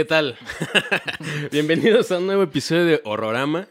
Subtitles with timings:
[0.00, 0.34] ¿Qué tal?
[1.52, 3.68] Bienvenidos a un nuevo episodio de Horrorama.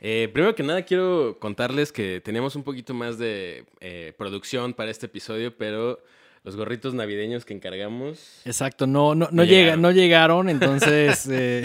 [0.00, 4.92] Eh, primero que nada quiero contarles que teníamos un poquito más de eh, producción para
[4.92, 5.98] este episodio, pero
[6.44, 8.42] los gorritos navideños que encargamos.
[8.44, 11.26] Exacto, no, no, no, llega, no llegaron, entonces.
[11.32, 11.64] eh,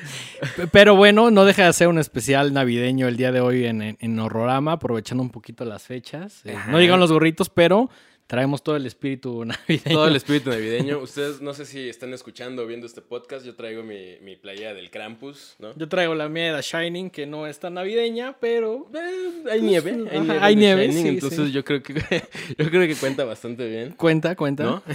[0.70, 3.96] pero bueno, no deja de ser un especial navideño el día de hoy en, en,
[3.98, 6.42] en Horrorama, aprovechando un poquito las fechas.
[6.44, 7.88] Eh, no llegaron los gorritos, pero
[8.28, 9.96] traemos todo el espíritu navideño.
[9.96, 10.98] Todo el espíritu navideño.
[11.00, 13.44] Ustedes no sé si están escuchando o viendo este podcast.
[13.44, 15.74] Yo traigo mi, mi playera del Krampus, ¿no?
[15.76, 18.86] Yo traigo la mía de Shining, que no es tan navideña, pero.
[18.94, 20.38] Eh, hay nieve, hay Ajá, nieve.
[20.42, 21.52] hay nieve, Shining, sí, entonces sí.
[21.52, 21.94] yo creo que
[22.58, 23.92] yo creo que cuenta bastante bien.
[23.96, 24.62] Cuenta, cuenta.
[24.62, 24.82] ¿No?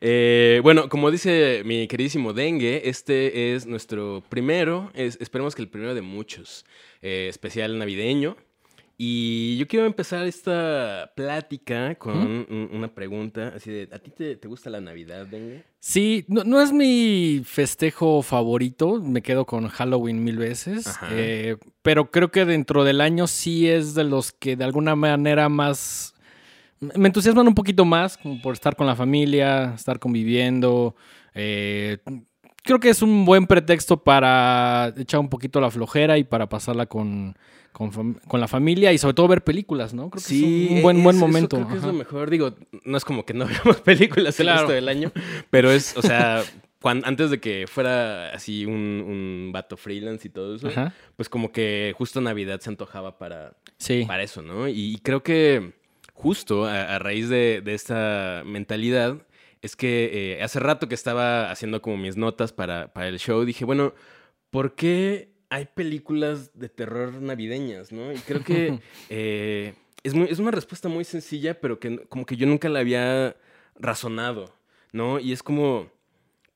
[0.00, 5.68] Eh, bueno, como dice mi queridísimo Dengue, este es nuestro primero, es- esperemos que el
[5.68, 6.64] primero de muchos,
[7.02, 8.36] eh, especial navideño.
[8.96, 12.16] Y yo quiero empezar esta plática con
[12.48, 15.64] un- una pregunta, así de, ¿a ti te, te gusta la Navidad, Dengue?
[15.80, 22.10] Sí, no, no es mi festejo favorito, me quedo con Halloween mil veces, eh, pero
[22.10, 26.14] creo que dentro del año sí es de los que de alguna manera más
[26.80, 30.94] me entusiasman un poquito más, como por estar con la familia, estar conviviendo.
[31.34, 31.98] eh,
[32.62, 36.86] creo que es un buen pretexto para echar un poquito la flojera y para pasarla
[36.86, 37.36] con,
[37.74, 40.08] con, con la familia y sobre todo ver películas, ¿no?
[40.08, 41.56] Creo que es un buen, buen eso momento.
[41.56, 42.30] creo que es lo mejor.
[42.30, 44.60] Digo, no es como que no veamos películas el Claro.
[44.60, 45.12] resto del año,
[45.50, 46.42] pero es, o sea,
[46.82, 50.94] antes de que fuera así un, un vato freelance y todo eso, Ajá.
[51.16, 54.04] pues como que justo Navidad se antojaba para, Sí.
[54.06, 54.68] para eso, ¿no?
[54.68, 55.72] Y, y creo que
[56.12, 59.16] justo a, a raíz de, de esta mentalidad
[59.62, 63.44] es que eh, hace rato que estaba haciendo como mis notas para, para el show,
[63.44, 63.94] dije, bueno,
[64.50, 68.12] ¿por qué hay películas de terror navideñas, no?
[68.12, 72.36] Y creo que eh, es, muy- es una respuesta muy sencilla, pero que como que
[72.36, 73.36] yo nunca la había
[73.78, 74.54] razonado,
[74.92, 75.18] ¿no?
[75.20, 75.92] Y es como...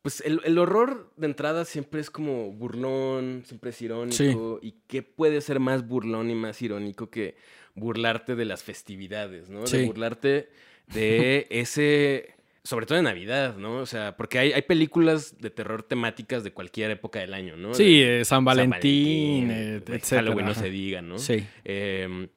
[0.00, 4.58] Pues el, el horror de entrada siempre es como burlón, siempre es irónico.
[4.62, 7.35] ¿Y qué puede ser más burlón y más irónico que
[7.74, 9.67] burlarte de las festividades, ¿no?
[9.67, 9.79] Sí.
[9.79, 10.48] De burlarte
[10.86, 12.36] de ese,
[12.68, 13.77] sobre todo de Navidad, ¿no?
[13.79, 17.73] O sea, porque hay, hay películas de terror temáticas de cualquier época del año, ¿no?
[17.73, 21.18] Sí, eh, San Valentín, eh, etcétera, Halloween no se diga, ¿no?
[21.18, 21.46] Sí.
[21.64, 22.29] Eh,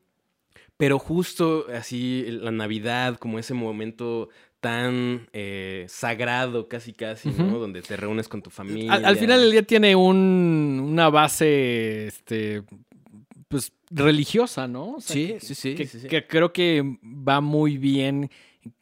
[0.78, 4.30] pero justo así, la Navidad, como ese momento
[4.62, 7.60] tan eh, sagrado, casi casi, ¿no?
[7.60, 8.94] Donde te reúnes con tu familia.
[8.94, 12.64] Al, al final del día tiene un, una base, este,
[13.50, 14.94] pues, religiosa, ¿no?
[14.96, 16.08] O sea, Sí, que- sí, sí, Que, sí, sí.
[16.08, 18.32] que creo que va muy bien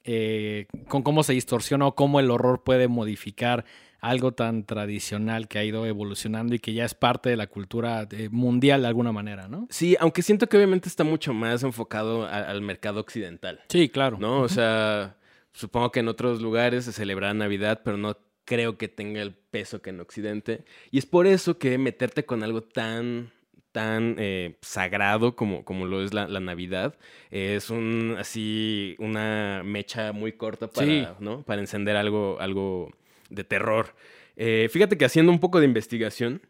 [0.03, 3.65] eh, con cómo se distorsiona o cómo el horror puede modificar
[4.01, 8.07] algo tan tradicional que ha ido evolucionando y que ya es parte de la cultura
[8.11, 9.67] eh, mundial de alguna manera, ¿no?
[9.69, 14.17] Sí, aunque siento que obviamente está mucho más enfocado a- al mercado occidental, Sí, claro.
[14.17, 14.39] ¿no?
[14.41, 15.17] O sea,
[15.51, 19.81] supongo que en otros lugares se celebra Navidad, pero no creo que tenga el peso
[19.81, 20.63] que en Occidente.
[20.91, 23.31] Y es por eso que meterte con algo tan
[23.71, 26.95] tan eh, sagrado como, como lo es la, la Navidad
[27.29, 31.07] es un así una mecha muy corta para, Sí.
[31.19, 31.43] ¿no?
[31.43, 32.91] para encender algo, algo
[33.29, 33.93] de terror.
[34.35, 36.41] Eh, fíjate que haciendo un poco de investigación,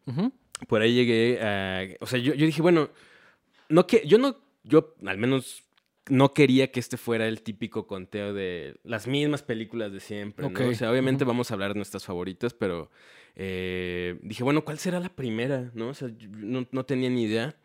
[0.67, 1.83] por ahí llegué a...
[1.99, 2.89] O sea, yo, yo dije, bueno,
[3.67, 5.63] no que, yo no, yo al menos
[6.07, 10.69] no quería que este fuera el típico conteo de las mismas películas de siempre, ¿no?
[10.69, 12.89] O sea, obviamente vamos a hablar de nuestras favoritas, pero
[13.41, 15.71] eh, dije, bueno, ¿cuál será la primera?
[15.73, 15.87] ¿No?
[15.89, 17.55] O sea, no, no tenía ni idea.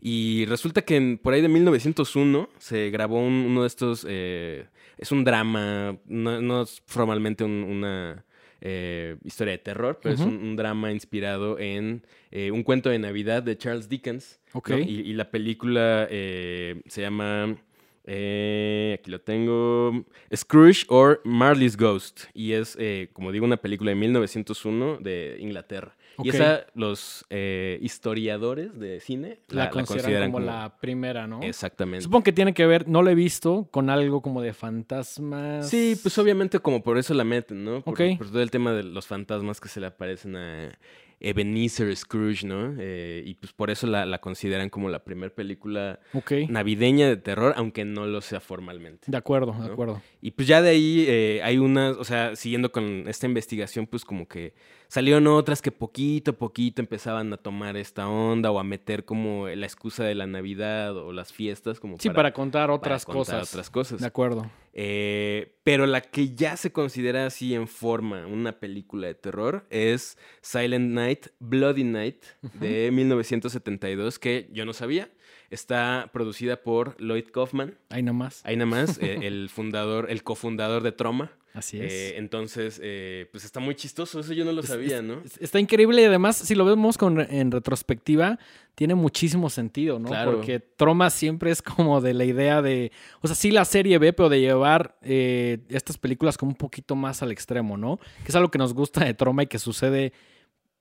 [0.00, 4.06] Y resulta que en- por ahí de 1901 se grabó un- uno de estos...
[4.08, 4.64] eh,
[4.96, 8.24] es un drama, no, no es formalmente un- una
[8.62, 12.98] eh, historia de terror, pero es un, un drama inspirado en eh, un cuento de
[12.98, 14.40] Navidad de Charles Dickens.
[14.86, 17.56] Y, y la película eh, se llama...
[18.04, 20.04] eh, aquí lo tengo.
[20.34, 22.24] Scrooge or Marley's Ghost.
[22.34, 25.96] Y es, eh, como digo, una película de 1901 de Inglaterra.
[26.22, 31.40] Y esa, los eh, historiadores de cine La, consideran, como, la primera, ¿no?
[31.42, 32.04] Exactamente.
[32.04, 35.68] Supongo que tiene que ver, no lo he visto, con algo como de fantasmas.
[35.68, 37.82] Sí, pues obviamente como por eso la meten, ¿no?
[37.82, 38.18] Por, Ok.
[38.18, 40.78] por todo el tema de los fantasmas que se le aparecen a
[41.20, 42.74] Ebenezer Scrooge, ¿no?
[42.78, 46.00] Eh, y pues por eso la, la consideran como la primera película
[46.48, 49.10] navideña de terror, aunque no lo sea formalmente.
[49.10, 50.02] De acuerdo, de acuerdo.
[50.22, 54.04] Y pues ya de ahí eh, hay unas, o sea, siguiendo con esta investigación, pues
[54.04, 54.54] como que
[54.90, 59.46] salieron otras que poquito a poquito empezaban a tomar esta onda o a meter como
[59.48, 63.20] la excusa de la Navidad o las fiestas como Sí, para, contar para otras contar
[63.20, 63.50] cosas.
[63.50, 64.00] otras cosas.
[64.00, 64.50] De acuerdo.
[64.72, 70.18] Eh, pero la que ya se considera así en forma una película de terror es
[70.42, 75.08] Silent Night, Bloody Night de 1972, que yo no sabía.
[75.50, 77.78] está producida por Lloyd Kaufman.
[77.88, 78.40] Ahí nomás.
[78.44, 81.32] Ahí nada más, eh, el fundador, el cofundador de Troma.
[81.52, 81.92] Así es.
[81.92, 85.20] Eh, entonces, eh, pues está muy chistoso, eso yo no lo sabía, ¿no?
[85.40, 88.38] Está increíble y además, si lo vemos con, en retrospectiva,
[88.76, 90.08] tiene muchísimo sentido, ¿no?
[90.08, 90.32] Claro.
[90.36, 94.12] Porque Troma siempre es como de la idea de, o sea, sí la serie B,
[94.12, 97.98] pero de llevar eh, estas películas como un poquito más al extremo, ¿no?
[98.22, 100.12] Que es algo que nos gusta de Troma y que sucede,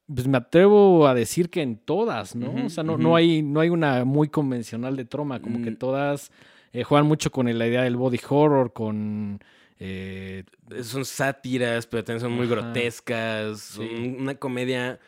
[0.05, 2.65] pues me atrevo a decir que en todas, ¿no?
[2.65, 5.77] O sea, no, no, hay, no hay una muy convencional de Troma, como que Mm.
[5.77, 6.31] todas
[6.73, 9.39] eh, juegan mucho con la idea del body horror, con...
[9.79, 10.43] eh,
[10.83, 12.55] Son sátiras, pero también son muy Ajá.
[12.55, 14.99] grotescas, una comedia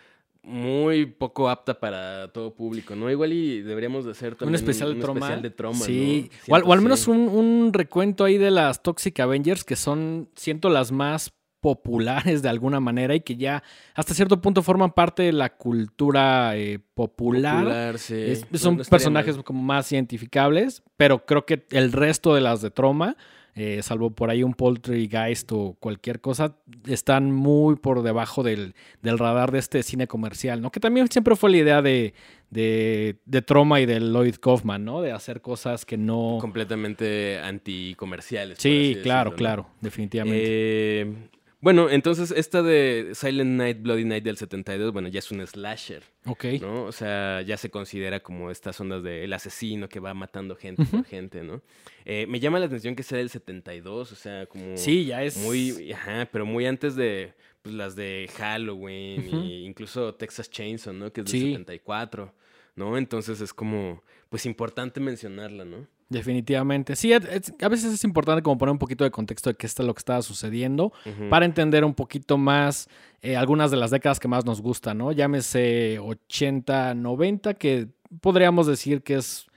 [0.44, 3.12] muy poco apta para todo público, ¿no?
[3.12, 5.20] Igual y deberíamos de hacer también un especial de un Troma.
[5.20, 6.30] especial de Troma, Sí.
[6.48, 6.54] ¿no?
[6.54, 9.76] O, al, o al Siento, menos un, un recuento ahí de las Toxic Avengers, que
[9.76, 13.62] son, siento, las más populares de alguna manera y que ya
[13.94, 17.58] hasta cierto punto forman parte de la cultura eh, popular.
[17.64, 18.16] Popular, sí.
[18.16, 19.44] Es- No- son no personajes mal.
[19.46, 23.16] como más identificables, pero creo que el resto de las de Troma,
[23.56, 26.56] eh, salvo por ahí un Poltergeist o cualquier cosa,
[26.88, 30.72] están muy por debajo del, del radar de este cine comercial, ¿no?
[30.72, 32.14] Que también siempre fue la idea de,
[32.50, 35.02] de, de Troma y de Lloyd Kaufman, ¿no?
[35.02, 36.38] De hacer cosas que no...
[36.40, 38.58] completamente anticomerciales.
[38.60, 39.36] Sí, claro, decirlo, ¿no?
[39.36, 41.02] claro, definitivamente.
[41.02, 41.14] Eh,
[41.62, 46.04] bueno, entonces esta de Silent Night, Bloody Night del 72, bueno, ya es un slasher,
[46.26, 46.46] ok.
[46.60, 46.84] ¿no?
[46.86, 50.84] O sea, ya se considera como estas ondas de el asesino que va matando gente
[50.86, 51.62] por gente, ¿no?
[52.06, 54.76] Eh, me llama la atención que sea del 72, o sea, como...
[54.76, 55.38] Sí, ya es...
[55.38, 59.38] Muy, ajá, pero muy antes de pues, las de Halloween Ujú.
[59.44, 61.14] e incluso Texas Chainsaw, ¿no?
[61.14, 61.48] Que es del Sí.
[61.52, 62.34] 74,
[62.76, 62.98] ¿no?
[62.98, 65.88] Entonces es como, pues importante mencionarla, ¿no?
[66.12, 66.96] Definitivamente.
[66.96, 69.66] Sí, es- es- a veces es importante como poner un poquito de contexto de qué
[69.66, 70.92] está lo que estaba sucediendo
[71.30, 72.88] para entender un poquito más
[73.22, 75.12] eh, algunas de las décadas que más nos gustan, ¿no?
[75.12, 77.88] Llámese 80, 90, que
[78.20, 79.48] podríamos decir que es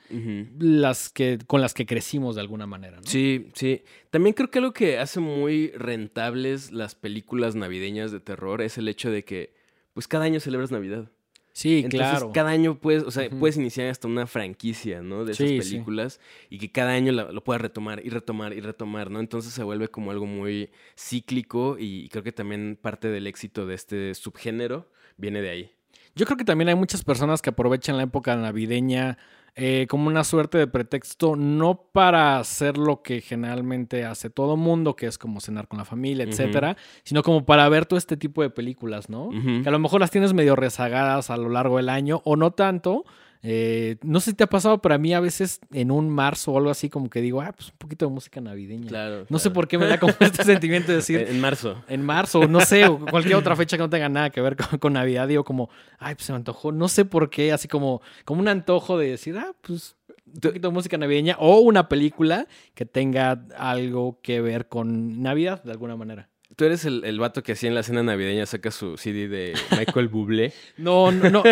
[0.59, 3.03] las que con las que crecimos de alguna manera, ¿no?
[3.07, 3.83] Sí, sí.
[4.11, 8.87] También creo que algo que hace muy rentables las películas navideñas de terror es el
[8.89, 9.55] hecho de que,
[9.93, 11.11] pues cada año celebras Navidad.
[11.57, 12.33] Sí, Entonces, claro.
[12.35, 15.25] cada año puedes, o sea, puedes iniciar hasta una franquicia, ¿no?
[15.25, 15.71] De esas Sí, sí.
[15.71, 16.21] películas
[16.51, 19.21] y que cada año la- lo puedas retomar y retomar y retomar, ¿no?
[19.21, 23.75] Entonces se vuelve como algo muy cíclico y creo que también parte del éxito de
[23.77, 25.71] este subgénero viene de ahí.
[26.17, 29.17] Yo creo que también hay muchas personas que aprovechan la época navideña
[29.57, 34.97] eh, como una suerte de pretexto, no para hacer lo que generalmente hace todo mundo,
[34.97, 38.43] que es como cenar con la familia, etcétera, sino como para ver todo este tipo
[38.43, 39.31] de películas, ¿no?
[39.63, 42.51] Que a lo mejor las tienes medio rezagadas a lo largo del año, o no
[42.51, 43.05] tanto.
[43.47, 46.53] Eh, no sé si te ha pasado, pero a mí a veces en un marzo
[46.53, 48.89] o algo así, como que digo, ah, pues un poquito de música navideña.
[48.89, 49.27] Claro.
[49.29, 51.85] No sé por qué me da como este sentimiento de decir, En marzo.
[51.87, 54.79] en marzo, no sé, o cualquier otra fecha que no tenga nada que ver con,
[54.79, 55.69] con Navidad, digo como,
[55.99, 59.11] ay, pues se me antojó, no sé por qué, así como, como un antojo de
[59.11, 59.95] decir, ah, pues
[60.27, 65.63] un poquito de música navideña o una película que tenga algo que ver con Navidad
[65.63, 66.31] de alguna manera.
[66.57, 69.55] Tú eres el, el vato que así en la cena navideña saca su CD de
[69.77, 70.53] Michael Bublé.
[70.77, 71.43] No, no, no.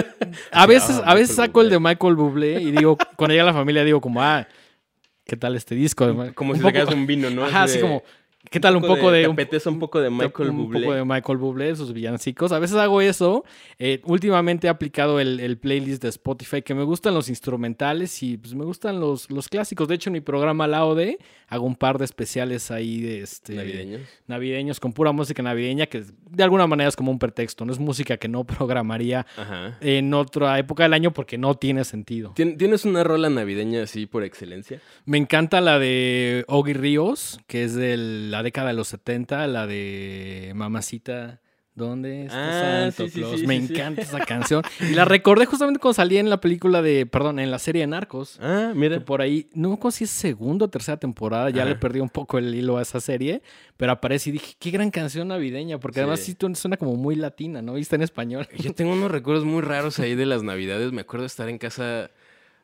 [0.52, 3.84] A veces, a veces saco el de Michael Bublé y digo, cuando llega la familia
[3.84, 4.46] digo como, ah,
[5.25, 6.04] ¿qué tal este disco?
[6.34, 7.44] Como si poco- un vino, ¿no?
[7.44, 8.02] Ajá, así de- como,
[8.50, 9.27] ¿qué tal un poco de...
[9.27, 10.81] Un- apetece un poco de Michael un Bublé.
[10.81, 12.53] poco de Michael Bublé, sus villancicos.
[12.53, 13.44] A veces hago eso.
[13.79, 18.37] Eh, últimamente he aplicado el, el playlist de Spotify que me gustan los instrumentales y
[18.37, 19.89] pues me gustan los, los clásicos.
[19.89, 21.19] De hecho, en mi programa Laude
[21.49, 24.01] hago un par de especiales ahí de este Navideños.
[24.27, 27.65] navideños con pura música navideña que de alguna manera es como un pretexto.
[27.65, 29.77] No es música que no programaría Ajá.
[29.81, 32.32] en otra época del año porque no tiene sentido.
[32.34, 34.81] ¿Tien- ¿Tienes una rola navideña así por excelencia?
[35.05, 37.96] Me encanta la de Ogi Ríos, que es de
[38.32, 41.41] la década de los 70, la de Mamacita.
[41.74, 43.41] ¿Dónde está Ah, Santo sí, sí, Claus?
[43.41, 44.62] sí, Me sí, encanta esa canción.
[44.81, 47.86] Y la recordé justamente cuando salía en la película de, perdón, en la serie de
[47.86, 48.39] Narcos.
[48.43, 49.01] Ah, Que mira.
[49.03, 52.10] por ahí, no me acuerdo si es segunda o tercera temporada, ya le perdí un
[52.10, 53.41] poco el hilo a esa serie,
[53.79, 56.36] pero aparece y dije, qué gran canción navideña, porque además Sí.
[56.56, 57.79] suena como muy latina, ¿no?
[57.79, 58.46] Y está en español.
[58.58, 60.93] Yo tengo unos recuerdos muy raros ahí de las navidades.
[60.93, 62.10] Me acuerdo de estar en casa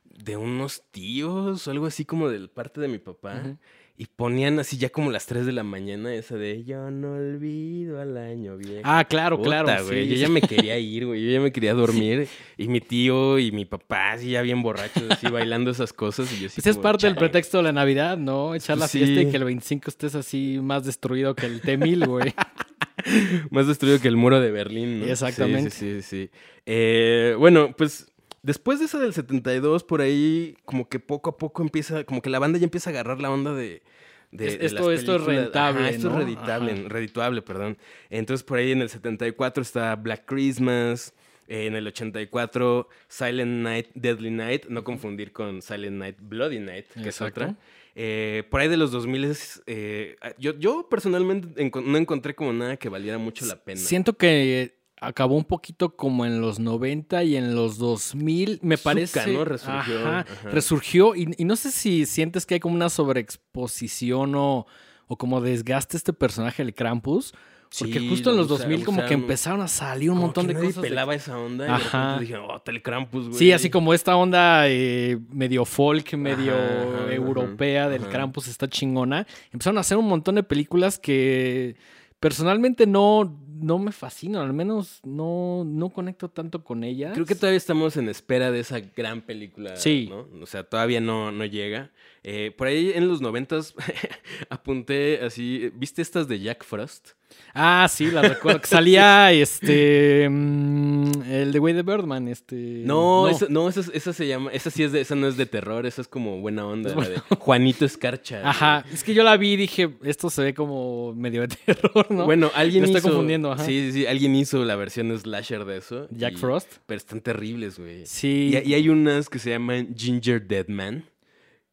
[0.04, 3.56] de unos tíos o algo así como de parte de mi papá.
[4.00, 8.00] Y ponían así ya como las 3 de la mañana esa de Yo no olvido
[8.00, 8.82] al año viejo.
[8.84, 9.84] Ah, claro, Puta, claro.
[9.86, 10.04] güey.
[10.04, 10.20] sí, Yo sí.
[10.20, 11.24] ya me quería ir, güey.
[11.24, 12.28] Yo ya me quería dormir.
[12.56, 16.32] Y mi tío y mi papá así ya bien borrachos, así bailando esas cosas.
[16.32, 18.54] Y yo así Pues es parte del pretexto de la Navidad, ¿no?
[18.54, 19.30] Echar la fiesta y sí.
[19.32, 22.32] que el 25 estés así más destruido que el T-1000, güey.
[23.50, 25.04] Más destruido que el muro de Berlín, ¿no?
[25.06, 25.70] Sí, Exactamente.
[25.70, 26.30] Sí, sí, sí.
[26.66, 28.07] Eh, bueno, pues
[28.42, 32.30] después de esa del 72, por ahí como que poco a poco empieza, como que
[32.30, 33.83] la banda ya empieza a agarrar la onda de...
[34.30, 36.18] de- Es- de esto- las esto es rentable, Ajá, esto ¿no?
[36.21, 36.83] es reditable, Ajá.
[36.88, 37.78] redituable, perdón.
[38.11, 41.14] Entonces por ahí en el 74 está Black Christmas,
[41.50, 47.00] en el 84, Silent Night, Deadly Night, no confundir con Silent Night, Bloody Night, que
[47.09, 47.42] Exacto.
[47.45, 47.57] es otra.
[48.00, 49.35] Eh, por ahí de los 2000,
[49.66, 53.80] eh, yo, yo personalmente enco- no encontré como nada que valiera mucho la pena.
[53.80, 58.84] Siento que acabó un poquito como en los 90 y en los 2000, me Zucca,
[58.90, 59.32] parece.
[59.32, 59.44] ¿no?
[59.44, 60.50] Resurgió, Ajá, ajá.
[60.50, 64.66] resurgió y, y no sé si sientes que hay como una sobreexposición o,
[65.06, 67.32] o como desgaste este personaje, el Krampus.
[67.78, 70.28] Porque Sí, justo en lo los usa- 2000 como que empezaron a salir un Como
[70.28, 70.82] montón que de cosas.
[70.82, 71.98] de- pelaba esa onda y de Ajá.
[72.12, 73.38] repente dijeron, oh, Telekrampus, güey.
[73.38, 78.08] Sí, así como esta onda eh, medio folk, medio Ajá, europea del.
[78.08, 79.26] Krampus está chingona.
[79.52, 81.76] Empezaron a hacer un montón de películas que
[82.20, 87.12] personalmente no, no me fascinan, al menos no, no conecto tanto con ellas.
[87.14, 90.06] Creo que todavía estamos en espera de esa gran película, Sí.
[90.08, 90.26] ¿no?
[90.42, 91.90] O sea, todavía no, no llega.
[92.22, 93.74] Eh, por ahí en los noventas
[94.50, 97.10] apunté así, ¿viste estas de Jack Frost?
[97.54, 98.61] Ah, sí, la recuerdo.
[98.61, 100.28] Que salía este.
[100.30, 102.82] mm, el de Way the Birdman, este.
[102.85, 105.47] No, Esa, no esa, esa se llama, esa sí es de, esa no es de
[105.47, 108.49] terror, esa es como buena onda, la de Juanito Escarcha.
[108.49, 112.06] Ajá, es que yo la vi y dije, esto se ve como medio de terror,
[112.11, 112.25] ¿no?
[112.26, 112.99] Bueno, alguien Me hizo.
[112.99, 113.64] estoy confundiendo, ajá.
[113.64, 116.06] Sí, sí, alguien hizo la versión slasher de eso.
[116.11, 116.68] Jack y- Frost.
[116.87, 118.06] Pero están terribles, güey.
[118.06, 118.50] Sí.
[118.64, 121.04] Y, y hay unas que se llaman Ginger Dead Man.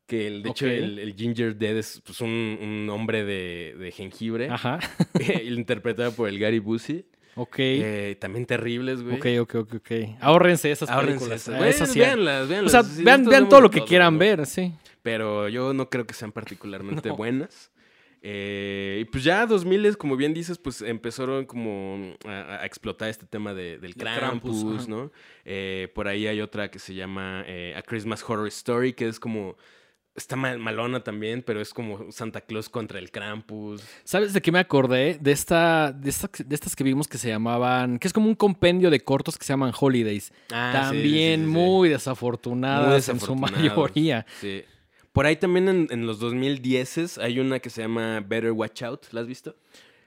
[0.07, 3.91] Que el, de hecho el, el Ginger Dead es pues, un, un hombre de, de
[3.91, 4.49] jengibre.
[4.49, 4.79] Ajá.
[5.45, 7.05] interpretado por el Gary Busey.
[7.35, 7.55] Ok.
[7.59, 9.15] Eh, también terribles, güey.
[9.17, 9.91] ok, ok, ok, ok.
[10.21, 11.41] Ahórrense esas Ahórrense películas.
[11.41, 11.53] esas.
[11.53, 11.99] Ah, Bueno, esas sí.
[11.99, 12.71] véanlas, O véanlas.
[12.71, 14.19] sea, Sí, vean, vean todo lo que quieran ¿no?
[14.19, 14.73] ver, sí.
[15.01, 17.17] Pero yo no creo que sean particularmente No.
[17.17, 17.71] buenas.
[18.27, 23.25] Eh, y pues ya 2000 como bien dices, pues empezaron como a, a explotar este
[23.27, 24.87] tema de- del Krampus.
[24.87, 25.11] ¿no?
[25.43, 27.41] Eh, por ahí hay otra que se llama
[27.75, 29.57] A Christmas Horror Story, que es como...
[30.15, 33.83] Está mal- malona también, pero es como Santa Claus contra el Krampus.
[34.05, 35.17] ¿Sabes de qué me acordé?
[35.19, 38.35] De esta, de esta, de estas que vimos que se llamaban, que es como un
[38.35, 40.31] compendio de cortos que se llaman Holidays.
[40.53, 41.57] Ah, También sí, sí, sí.
[41.59, 44.25] muy desafortunadas Muy en su mayoría.
[44.39, 44.63] Sí.
[45.11, 49.07] Por ahí también en, en los 2010 hay una que se llama Better Watch Out.
[49.11, 49.51] ¿La has visto?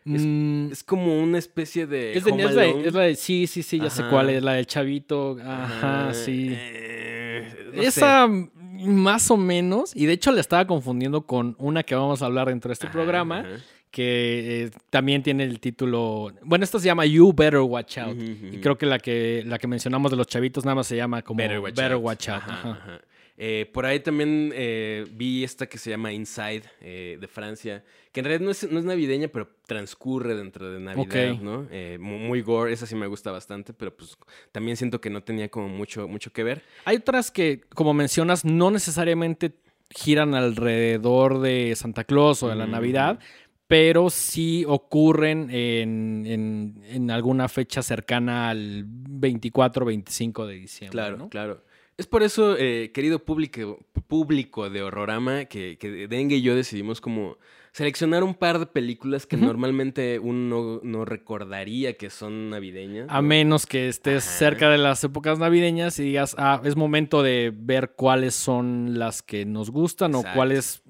[0.07, 2.15] Es- Mm, Es como una especie de.
[2.17, 2.89] es, de- Home es la, de- Alone.
[2.89, 5.37] es la de- sí, sí, sí, ya sé cuál es, la del chavito.
[5.45, 6.49] Ajá, sí.
[6.51, 8.51] eh, no Esa sé.
[8.87, 12.49] Más o menos, y de hecho la estaba confundiendo con una que vamos a hablar
[12.49, 13.49] dentro de este programa, ajá.
[13.91, 18.17] que eh, también tiene el título, bueno, esta se llama You Better Watch Out.
[18.19, 21.23] Y creo que la que la que mencionamos de los chavitos nada más se llama
[21.23, 22.43] como Better Better Watch Watch, Out.
[22.43, 22.51] Out.
[22.51, 23.01] Ajá, ajá.
[23.41, 28.19] Eh, por ahí también eh, vi esta que se llama Inside eh, de Francia, que
[28.19, 31.41] en realidad no es, no es navideña, pero transcurre dentro de Navidad, Ok.
[31.41, 31.69] ¿no?
[31.71, 34.17] Eh, mu- muy gore, esa sí me gusta bastante, pero pues
[34.51, 36.63] también siento que no tenía como mucho, mucho que ver.
[36.85, 39.53] Hay otras que, como mencionas, no necesariamente
[39.91, 43.21] giran alrededor de Santa Claus o de la Ujú, Navidad,
[43.69, 50.91] pero sí ocurren en, en- en alguna fecha cercana al 24 25 de diciembre.
[50.93, 51.29] Claro, ¿no?
[51.29, 51.63] claro.
[51.99, 57.01] Es por eso, eh, querido público, público de Horrorama, que, que Dengue y yo decidimos
[57.01, 57.39] como
[57.73, 63.07] seleccionar un par de películas que normalmente uno no, recordaría que son navideñas.
[63.11, 63.23] A ¿no?
[63.27, 64.39] menos que estés Ajá.
[64.39, 69.21] cerca de las épocas navideñas y digas, ah, es momento de ver cuáles son las
[69.21, 70.83] que nos gustan o cuáles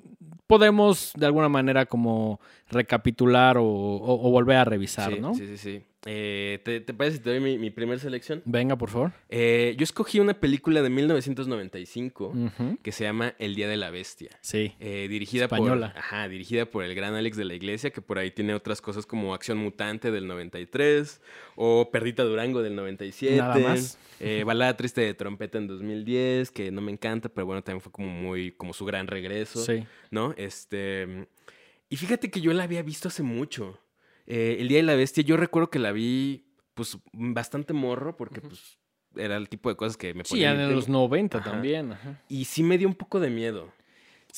[0.46, 2.38] podemos de alguna manera como
[2.68, 5.34] recapitular o, o- o volver a revisar, sí, ¿no?
[5.34, 5.82] Sí, sí, sí.
[6.10, 8.40] Eh, ¿te, te parece si te doy mi, mi primera selección?
[8.46, 9.12] Venga, por favor.
[9.28, 12.78] Eh, yo escogí una película de 1995 Ujú.
[12.82, 14.30] que se llama El Día de la Bestia.
[14.40, 14.72] Sí.
[14.80, 15.92] Eh, dirigida Española.
[15.92, 18.80] por ajá, dirigida por el gran Alex de la Iglesia, que por ahí tiene otras
[18.80, 21.20] cosas como Acción Mutante del 93
[21.56, 23.36] o Perdita Durango del 97.
[23.36, 23.98] Nada más.
[24.20, 27.92] eh, Balada Triste de Trompeta en 2010, que no me encanta, pero bueno, también fue
[27.92, 29.84] como muy como su gran regreso, Sí.
[30.10, 30.32] ¿no?
[30.38, 31.26] Este
[31.90, 33.78] y fíjate que yo la había visto hace mucho.
[34.30, 36.44] Eh, el Día de la Bestia, yo recuerdo que la vi
[36.74, 38.78] pues bastante morro porque pues
[39.16, 40.92] era el tipo de cosas que me Sí, ponía en los tele.
[40.98, 41.50] 90 Ajá.
[41.50, 41.92] también.
[41.92, 42.22] ajá.
[42.28, 43.72] Y sí me dio un poco de miedo.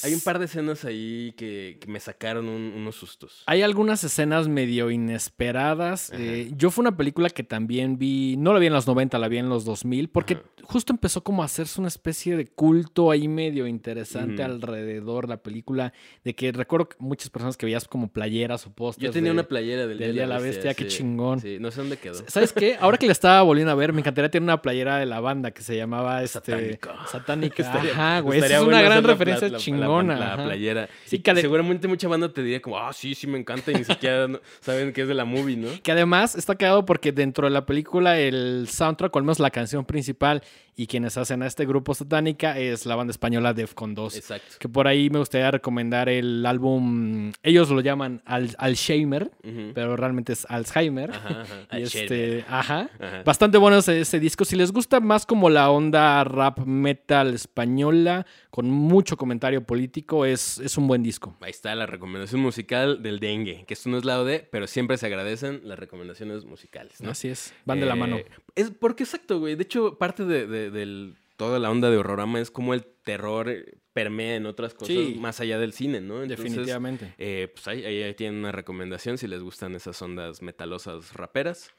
[0.04, 3.42] Hay un par de escenas ahí que, que me sacaron un- unos sustos.
[3.46, 6.10] Hay algunas escenas medio inesperadas.
[6.14, 9.28] Eh, yo fue una película que también vi, no la vi en los 90, la
[9.28, 10.42] vi en los 2000, porque Ajá.
[10.64, 15.42] justo empezó como a hacerse una especie de culto ahí medio interesante alrededor de la
[15.42, 15.92] película,
[16.24, 19.04] de que recuerdo que muchas personas que veías como playeras o pósters.
[19.06, 20.98] Yo tenía de- una playera del, del Día de la Bestia, qué sí.
[20.98, 21.40] chingón.
[21.40, 22.14] Sí, no sé dónde quedó.
[22.26, 22.76] ¿Sabes qué?
[22.80, 25.50] Ahora que la estaba volviendo a ver, me encantaría tener una playera de la banda
[25.52, 26.94] que se llamaba este, Satánica.
[27.10, 27.72] Satánica.
[27.72, 28.38] Ajá, güey.
[28.40, 29.58] Esa es una gran referencia pla-
[29.98, 30.88] la- playera.
[31.04, 33.70] Sí, Y que de- seguramente mucha banda te diría como, ah, sí, sí me encanta
[33.72, 35.68] y ni siquiera no- saben que es de la movie, ¿no?
[35.82, 39.84] Que además está cagado porque dentro de la película el soundtrack, al menos la canción
[39.84, 40.42] principal,
[40.82, 44.16] y quienes hacen a este grupo satánica es la banda española Defcon 2.
[44.16, 44.56] Exacto.
[44.58, 49.30] Que por ahí me gustaría recomendar el álbum, ellos lo llaman Al Alzheimer,
[49.74, 51.10] pero realmente es Alzheimer.
[51.10, 51.66] Ajá, ajá.
[51.78, 52.88] Y este, ajá.
[52.98, 53.22] Ajá.
[53.24, 54.44] Bastante bueno ese, ese disco.
[54.44, 60.58] Si les gusta más como la onda rap metal española, con mucho comentario político, es,
[60.58, 61.36] es un buen disco.
[61.40, 64.96] Ahí está la recomendación musical del dengue, que esto no es la OD, pero siempre
[64.96, 67.10] se agradecen las recomendaciones musicales, ¿no?
[67.10, 67.52] Así es.
[67.66, 68.18] Van de la Eh, mano.
[68.54, 69.54] Es porque exacto, güey.
[69.54, 73.48] De hecho, parte de, de- del- toda la onda de horrorama es como el terror
[73.48, 75.16] eh, permea en otras cosas Sí.
[75.18, 76.22] más allá del cine, ¿no?
[76.22, 77.14] Entonces, Definitivamente.
[77.18, 81.70] eh, pues ahí, ahí- tienen una recomendación si les gustan esas ondas metalosas raperas.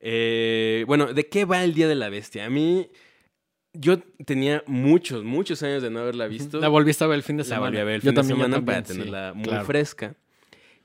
[0.00, 2.44] Eh, bueno, ¿de qué va el Día de la Bestia?
[2.46, 2.88] A mí,
[3.72, 6.60] yo tenía muchos, muchos años de no haberla visto.
[6.60, 7.66] La volviste a ver el fin de La semana.
[7.66, 9.64] volví a ver el Yo fin de también, semana para sí, tenerla muy claro.
[9.64, 10.14] fresca.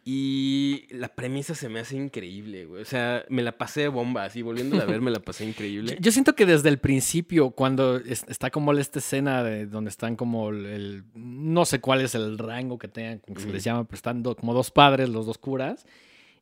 [0.04, 2.82] Y la premisa se me hace increíble, güey.
[2.82, 5.96] O sea, me la pasé de bomba, así volviéndola a ver, me la pasé increíble.
[6.02, 10.16] yo siento que desde el principio, cuando es- está como esta escena de donde están
[10.16, 13.64] como el, el- no sé cuál es el rango que tengan, como que se les
[13.64, 15.86] llama, pero están do- como dos padres, los dos curas,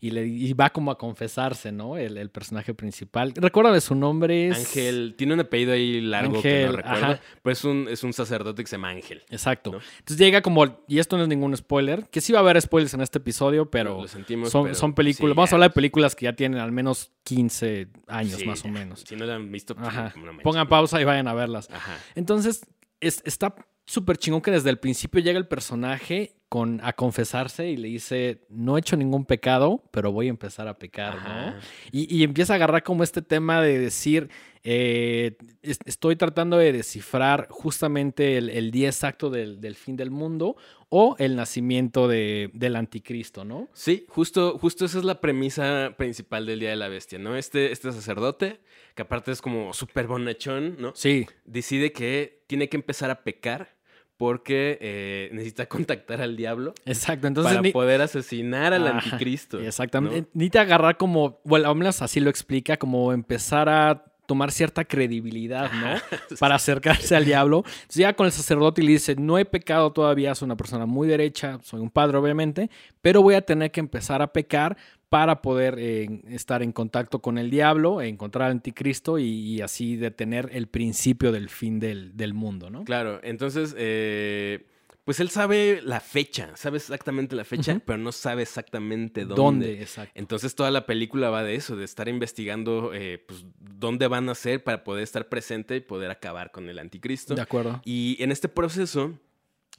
[0.01, 1.97] y, le, y va como a confesarse, ¿no?
[1.97, 3.33] El, el personaje principal.
[3.35, 4.57] Recuérdame su nombre es...
[4.57, 7.21] Ángel, tiene un apellido ahí largo que no recuerdo, ajá.
[7.41, 9.23] pero es un, es un sacerdote que se llama Ángel.
[9.29, 9.71] Exacto.
[9.71, 9.79] ¿no?
[9.99, 12.93] Entonces llega como, y esto no es ningún spoiler, que sí va a haber spoilers
[12.93, 15.73] en este episodio, pero Lo sentimos, son, pero son películas, sí, vamos a hablar de
[15.75, 19.01] películas que ya tienen al menos 15 años Sí, más o menos.
[19.05, 20.13] Si no la han visto, pues, Ajá.
[20.15, 21.69] no Pongan pausa y vayan a verlas.
[21.71, 21.97] Ajá.
[22.15, 22.65] Entonces,
[23.01, 23.53] es- está
[23.89, 28.41] súper chingón que desde el principio llega el personaje con, a confesarse y le dice,
[28.49, 31.55] no he hecho ningún pecado, pero voy a empezar a pecar, ¿no?
[31.91, 34.29] Y, y empieza a agarrar como este tema de decir,
[34.63, 40.09] eh, es- estoy tratando de descifrar justamente el, el día exacto del, del fin del
[40.11, 40.55] mundo
[40.89, 43.69] o el nacimiento de- del anticristo, ¿no?
[43.73, 47.35] Sí, justo, justo esa es la premisa principal del Día de la Bestia, ¿no?
[47.35, 48.59] Este, este sacerdote,
[48.95, 50.93] que aparte es como súper bonachón, ¿no?
[50.95, 53.77] Sí, Decide que tiene que empezar a pecar
[54.19, 57.25] porque eh, necesita contactar al diablo exacto.
[57.25, 59.59] Entonces, para ni- poder asesinar al Ajá, anticristo.
[59.61, 60.21] Exactamente.
[60.23, 60.27] ¿no?
[60.33, 65.71] Necesita agarrar como, bueno, al menos así lo explica, como empezar a tomar cierta credibilidad,
[65.71, 65.95] ¿no?
[66.39, 67.63] Para acercarse al diablo.
[67.65, 70.85] Entonces ya con el sacerdote y le dice, no he pecado todavía, soy una persona
[70.85, 72.69] muy derecha, soy un padre obviamente,
[73.01, 74.77] pero voy a tener que empezar a pecar
[75.09, 79.95] para poder eh, estar en contacto con el diablo, encontrar al anticristo y, y así
[79.95, 82.83] detener el principio del fin del, del mundo, ¿no?
[82.83, 84.67] Claro, entonces, eh,
[85.09, 89.35] pues él sabe la fecha, sabe exactamente la fecha, pero no sabe exactamente dónde.
[89.35, 89.81] ¿Dónde?
[89.81, 90.11] Exacto.
[90.13, 94.35] Entonces toda la película va de eso, de estar investigando eh, pues, dónde van a
[94.35, 97.33] ser para poder estar presente y poder acabar con el anticristo.
[97.33, 97.81] De acuerdo.
[97.85, 99.17] Y en este proceso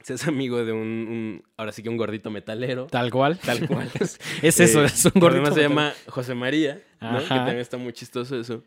[0.03, 2.89] se hace amigo de un, un- ahora sí que un gordito metalero.
[2.89, 3.39] Tal cual.
[3.39, 3.89] Tal cual.
[4.43, 5.43] Es eso, Eh, es un gordito.
[5.43, 7.21] Además se llama José María, ¿no?
[7.21, 8.65] que también está muy chistoso eso.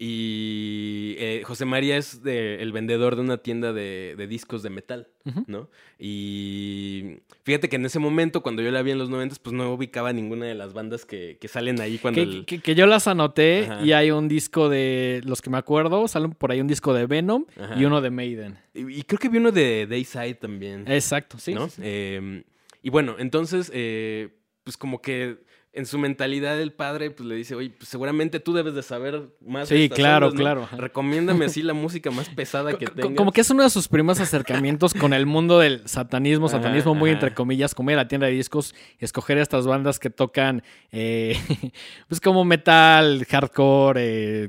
[0.00, 4.70] Y eh, José María es de- el vendedor de una tienda de, de discos de
[4.70, 5.08] metal.
[5.46, 5.68] ¿no?
[5.98, 9.70] Y fíjate que en ese momento, cuando yo la vi en los 90, pues no
[9.74, 12.16] ubicaba ninguna de las bandas que, que salen ahí cuando...
[12.16, 13.84] Que, el- que- que yo las anoté Ajá.
[13.84, 17.06] y hay un disco de los que me acuerdo, salen por ahí un disco de
[17.06, 17.74] Venom Ajá.
[17.78, 18.58] y uno de Maiden.
[18.74, 20.84] Y, y creo que vi uno de Dayside también.
[20.90, 21.52] Exacto, sí.
[21.54, 21.66] ¿no?
[21.68, 21.82] sí, sí.
[21.84, 22.44] Eh,
[22.82, 24.28] y bueno, entonces, eh,
[24.64, 25.38] pues como que
[25.78, 29.28] en su mentalidad el padre pues le dice, oye, pues seguramente tú debes de saber
[29.46, 29.68] más.
[29.68, 30.44] de Sí, estas claro, ondas, ¿no?
[30.44, 30.68] claro.
[30.76, 33.14] Recomiéndame así la música más pesada que tengas.
[33.16, 36.96] Como que es uno de sus primeros acercamientos con el mundo del satanismo, Ajá, satanismo
[36.96, 37.18] muy ajá.
[37.20, 41.36] entre comillas, como ir a la tienda de discos, escoger estas bandas que tocan, eh,
[42.08, 44.00] pues como metal, hardcore,
[44.44, 44.48] eh,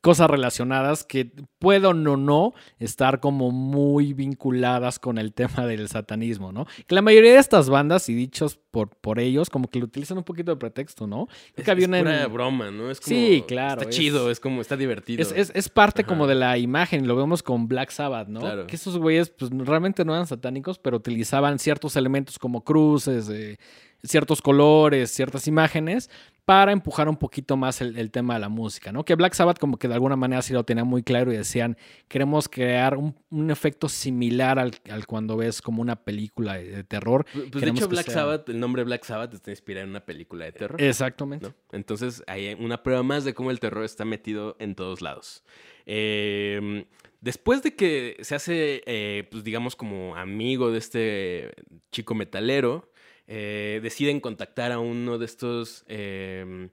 [0.00, 6.52] cosas relacionadas que pueden o no estar como muy vinculadas con el tema del satanismo,
[6.52, 6.66] ¿no?
[6.86, 10.16] Que la mayoría de estas bandas y dichos por, por ellos como que lo utilizan
[10.18, 11.28] un poquito de pretexto, ¿no?
[11.54, 12.90] Es, que había es una en- broma, ¿no?
[12.90, 15.20] Es como, Sí, claro, Está es- chido, es como, está divertido.
[15.22, 16.08] es, es- es parte Ajá.
[16.08, 18.40] como de la imagen, lo vemos con Black Sabbath, ¿no?
[18.40, 18.66] Claro.
[18.66, 23.58] Que esos güeyes pues realmente no eran satánicos, pero utilizaban ciertos elementos como cruces, eh,
[24.02, 26.10] ciertos colores, ciertas imágenes
[26.46, 29.04] para empujar un poquito más el, el tema de la música, ¿no?
[29.04, 31.76] Que Black Sabbath como que de alguna manera sí lo tenía muy claro y decían,
[32.08, 36.82] queremos crear un, un efecto similar al, al cuando ves como una película de, de
[36.84, 37.24] terror.
[37.32, 40.04] Pues de Queremos hecho, Black sea- Sabbath, el nombre Black Sabbath está inspirado en una
[40.04, 40.80] película de terror.
[40.82, 41.46] Exactamente.
[41.46, 41.54] ¿no?
[41.70, 45.44] Entonces, hay una prueba más de cómo el terror está metido en todos lados.
[45.86, 46.84] Eh,
[47.20, 51.52] después de que se hace, eh, pues digamos, como amigo de este
[51.92, 52.90] chico metalero,
[53.32, 56.68] eh, deciden contactar a uno de estos, eh,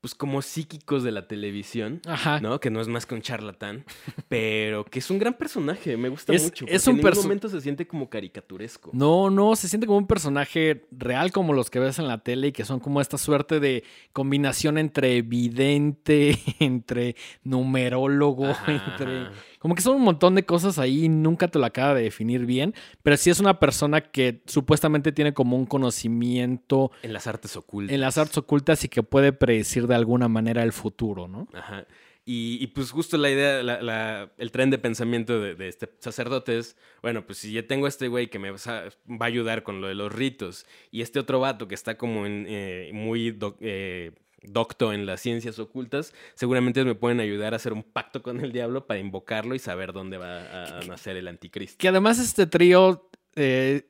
[0.00, 2.00] pues como psíquicos de la televisión.
[2.06, 2.40] Ajá.
[2.40, 2.58] ¿no?
[2.58, 3.84] Que no es más que un charlatán,
[4.28, 6.64] pero que es un gran personaje, me gusta Es- mucho.
[6.66, 8.90] es un en ningún momento se siente como caricaturesco.
[8.92, 12.48] No, no, se siente como un personaje real como los que ves en la tele
[12.48, 19.28] y que son como esta suerte de combinación entre vidente, entre numerólogo, Ajá, entre.
[19.62, 22.74] Como que son un montón de cosas ahí nunca te lo acaba de definir bien,
[23.02, 27.94] pero sí es una persona que supuestamente tiene como un conocimiento En las artes ocultas.
[27.94, 31.48] en las artes ocultas y que puede predecir de alguna manera el futuro, ¿no?
[31.54, 31.86] Ajá.
[32.24, 35.88] Y, y, pues justo la idea, la- la- el tren de pensamiento de, de este
[35.98, 39.26] sacerdote es, bueno, pues si ya tengo a este güey que me va a va
[39.26, 42.46] a ayudar con lo de los ritos y este otro vato que está como en,
[42.48, 44.12] eh, muy eh,
[44.44, 48.52] docto en las ciencias ocultas, seguramente me pueden ayudar a hacer un pacto con el
[48.52, 51.76] diablo para invocarlo y saber dónde va a, nacer el anticristo.
[51.78, 53.88] Que además este trío, eh,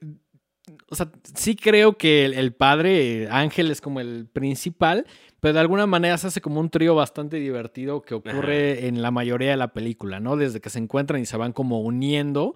[0.88, 5.06] o sea, sí creo que el, el padre, eh, Ángel, es como el principal,
[5.40, 9.10] pero de alguna manera se hace como un trío bastante divertido que ocurre en la
[9.10, 10.36] mayoría de la película, ¿no?
[10.36, 12.54] Desde que se encuentran y se van como uniendo.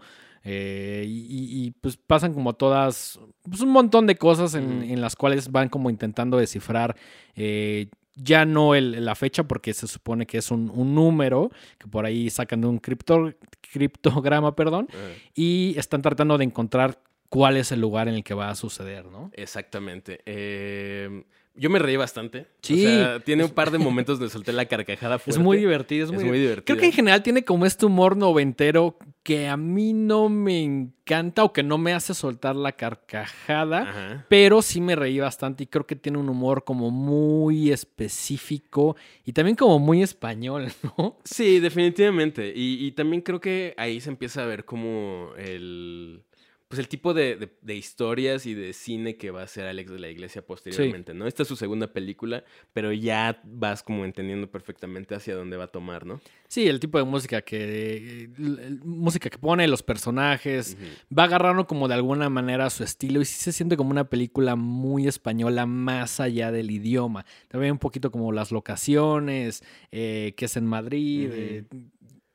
[0.48, 5.68] Eh, y, pues pasan como todas, pues un montón de cosas en, las cuales van
[5.68, 6.94] como intentando descifrar
[7.34, 11.88] eh, ya no el- la fecha porque se supone que es un, un número que
[11.88, 13.34] por ahí sacan de un cripto-
[13.72, 14.98] criptograma, perdón, Ajá.
[15.34, 19.04] y están tratando de encontrar cuál es el lugar en el que va a suceder,
[19.06, 19.30] ¿no?
[19.34, 20.20] Exactamente.
[20.26, 21.24] Eh,
[21.56, 22.46] yo me reí bastante.
[22.62, 22.84] Sí.
[22.84, 25.38] O sea, tiene un par de momentos donde solté la carcajada fuerte.
[25.38, 26.42] Es muy divertido, es Es muy, divertido.
[26.50, 26.64] divertido.
[26.66, 31.42] Creo que en general tiene como este humor noventero que a mí no me encanta
[31.42, 34.26] o que no me hace soltar la carcajada, Ajá.
[34.28, 39.32] pero sí me reí bastante y creo que tiene un humor como muy específico y
[39.32, 41.18] también como muy español, ¿no?
[41.24, 42.52] Sí, definitivamente.
[42.54, 46.22] Y, y también creo que ahí se empieza a ver como el.
[46.68, 49.88] Pues el tipo de, de- de historias y de cine que va a hacer Alex
[49.92, 51.28] de la Iglesia posteriormente, ¿no?
[51.28, 55.68] Esta es su segunda película, pero ya vas como entendiendo perfectamente hacia dónde va a
[55.68, 56.20] tomar, ¿no?
[56.48, 60.76] Sí, el tipo de música que el- música que pone, los personajes,
[61.16, 64.56] va agarrando como de alguna manera su estilo y sí se siente como una película
[64.56, 67.26] muy española más allá del idioma.
[67.46, 71.30] También un poquito como las locaciones, eh, que es en Madrid.
[71.32, 71.64] Eh,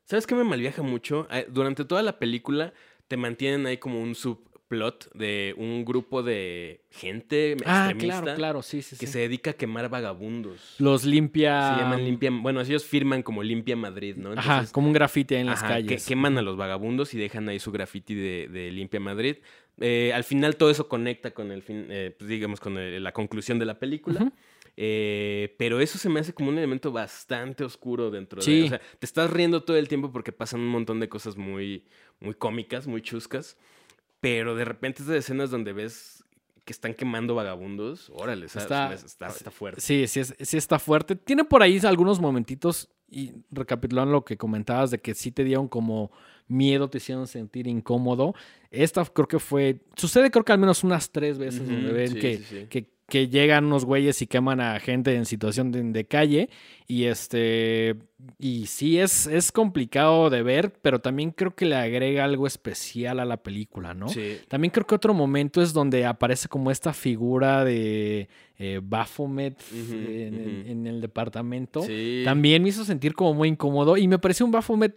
[0.05, 1.27] ¿Sabes qué me malviaja mucho?
[1.31, 2.73] Eh, Durante toda la película
[3.11, 8.61] te mantienen ahí como un subplot de un grupo de gente Ah, extremista claro, claro,
[8.61, 9.11] sí, sí, que sí.
[9.11, 10.75] se dedica a quemar vagabundos.
[10.79, 11.73] Los limpia...
[11.75, 12.31] Se llaman Limpia...
[12.31, 14.31] Bueno, ellos firman como Limpia Madrid, ¿no?
[14.31, 16.05] Ajá, como un grafiti en las Ajá, que- calles.
[16.07, 19.35] queman a los vagabundos y dejan ahí su graffiti de, de Limpia Madrid.
[19.81, 23.11] Eh, al final todo eso conecta con el fin, eh, pues, digamos, con el- la
[23.11, 24.21] conclusión de la película.
[24.21, 24.31] Ujú.
[24.77, 28.45] Eh, pero eso se me hace como un elemento bastante oscuro dentro de...
[28.45, 28.63] Sí.
[28.63, 31.85] O sea, te estás riendo todo el tiempo porque pasan un montón de cosas muy,
[32.19, 33.57] muy cómicas, muy chuscas.
[34.21, 36.23] Pero de repente esas escenas donde ves
[36.63, 38.45] que están quemando vagabundos, órale.
[38.45, 39.81] Está- está, está fuerte.
[39.81, 41.15] Sí, sí, sí está fuerte.
[41.15, 45.67] Tiene por ahí algunos momentitos, y recapitulando lo que comentabas, de que sí te dieron
[45.67, 46.11] como
[46.47, 48.33] miedo, te hicieron sentir incómodo.
[48.69, 52.19] Esta creo que fue, sucede creo que al menos unas tres veces donde ven sí,
[52.19, 52.65] que, sí, sí.
[52.69, 56.49] que que llegan unos güeyes y queman a gente en situación de, de calle.
[56.87, 57.97] Y este.
[58.39, 63.19] Y sí, es, es complicado de ver, pero también creo que le agrega algo especial
[63.19, 64.07] a la película, ¿no?
[64.07, 64.37] Sí.
[64.47, 70.87] También creo que otro momento es donde aparece como esta figura de eh, Baphomet en,
[70.87, 71.81] el departamento.
[71.81, 72.21] Sí.
[72.23, 74.95] También me hizo sentir como muy incómodo y me pareció un Baphomet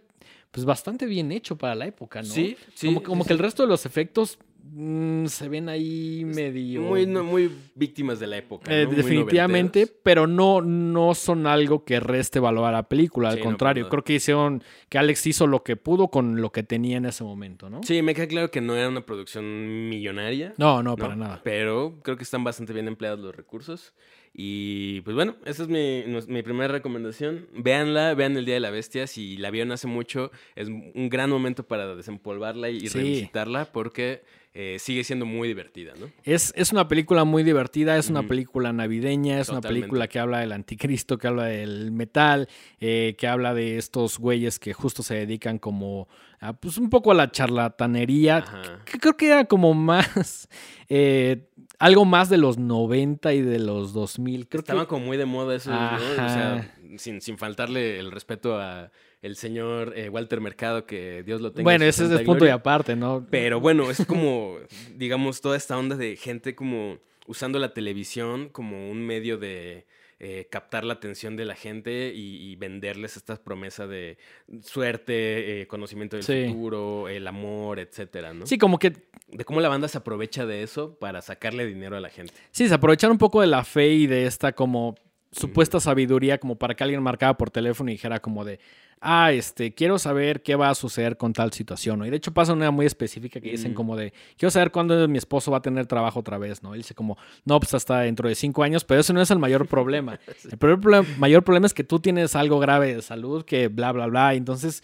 [0.51, 2.29] pues bastante bien hecho para la época, ¿no?
[2.29, 4.39] Sí, sí, Como, como sí, que el resto de los efectos
[4.71, 6.81] mm, se ven ahí medio...
[6.81, 8.71] Muy, no- muy víctimas de la época.
[8.73, 13.29] Eh, definitivamente, pero no, no son algo que reste valor a la película.
[13.29, 16.63] Al Sí, contrario, creo que hicieron que Alex hizo lo que pudo con lo que
[16.63, 17.83] tenía en ese momento, ¿no?
[17.83, 20.53] Sí, me queda claro que no era una producción millonaria.
[20.57, 21.41] No, no, para nada.
[21.43, 23.93] Pero creo que están bastante bien empleados los recursos.
[24.37, 27.47] Y pues bueno, esa es mi, mi primera recomendación.
[27.53, 29.07] Véanla, vean El Día de la Bestia.
[29.07, 32.97] Si la vieron hace mucho, es un gran momento para desempolvarla y, y Sí.
[32.97, 34.23] revisitarla porque
[34.57, 36.09] eh, sigue siendo muy divertida, ¿no?
[36.23, 40.39] Es, es una película muy divertida, es una película navideña, es una película que habla
[40.39, 42.47] del anticristo, que habla del metal,
[42.79, 46.07] eh, que habla de estos güeyes que justo se dedican como
[46.39, 48.45] a, pues un poco a la charlatanería,
[48.85, 50.47] que creo que era como más,
[50.87, 54.47] eh, algo más de los 90 y de los 2000.
[54.47, 55.95] Creo Estaba que, como muy de moda eso, ¿no?
[55.95, 61.41] O sea, sin, sin faltarle el respeto a el señor eh, Walter Mercado, que Dios
[61.41, 61.61] lo tenga.
[61.61, 63.25] en bueno, ese es el punto y aparte, ¿no?
[63.29, 64.57] Pero bueno, es como,
[64.95, 69.85] digamos, toda esta onda de gente como usando la televisión como un medio de
[70.19, 74.17] eh, captar la atención de la gente y, y venderles esta promesa de
[74.61, 76.45] suerte, eh, conocimiento del Sí.
[76.47, 78.45] futuro, el amor, etcétera, ¿no?
[78.45, 78.93] Sí, como que
[79.27, 82.31] De cómo la banda se aprovecha de eso para sacarle dinero a la gente.
[82.51, 84.95] Sí, se aprovecharon un poco de la fe y de esta como
[85.35, 88.59] supuesta sabiduría como para que alguien marcara por teléfono y dijera como de,
[89.01, 92.05] ah, este, quiero saber qué va a suceder con tal situación, ¿no?
[92.05, 93.75] Y de hecho pasa una muy específica que dicen Mm.
[93.75, 96.73] como de, quiero saber cuándo mi esposo va a tener trabajo otra vez, ¿no?
[96.73, 99.39] Él dice como, no, pues hasta dentro de cinco años, pero eso no es el
[99.39, 100.19] mayor problema.
[100.51, 104.07] El primer mayor problema es que tú tienes algo grave de salud, que bla, bla,
[104.07, 104.33] bla.
[104.33, 104.83] Entonces,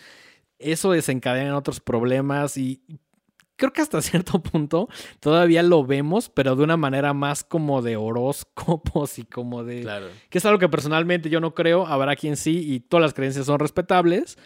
[0.59, 2.81] eso desencadena otros problemas y
[3.61, 7.95] creo que hasta cierto punto todavía lo vemos, pero de una manera más como de
[7.95, 9.81] horóscopos y como de...
[9.83, 10.07] Claro.
[10.29, 13.45] Que es algo que personalmente yo no creo, habrá quien sí y todas las creencias
[13.45, 14.37] son respetables,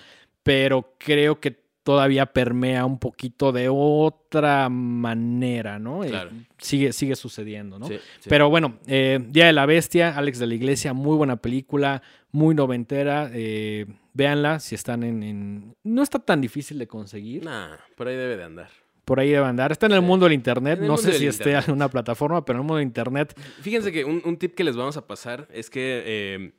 [0.43, 6.03] pero creo que todavía permea un poquito de otra manera, ¿no?
[6.03, 6.31] Eh, Claro.
[6.57, 7.87] sigue, sigue sucediendo, ¿no?
[7.87, 8.27] Sí, sí.
[8.29, 12.01] Pero bueno, eh, Día de la Bestia, Alex de la Iglesia, muy buena película,
[12.31, 13.29] muy noventera.
[13.33, 17.45] Eh, véanla si están en, en- No está tan difícil de conseguir.
[17.45, 18.69] Nah, por ahí debe de andar.
[19.05, 19.71] Por ahí debe andar.
[19.71, 20.05] Está en el Sí.
[20.05, 20.79] mundo del Internet.
[20.81, 23.39] No sé si esté en una plataforma, pero en el mundo del Internet.
[23.61, 26.51] Fíjense que un, un tip que les vamos a pasar es que eh,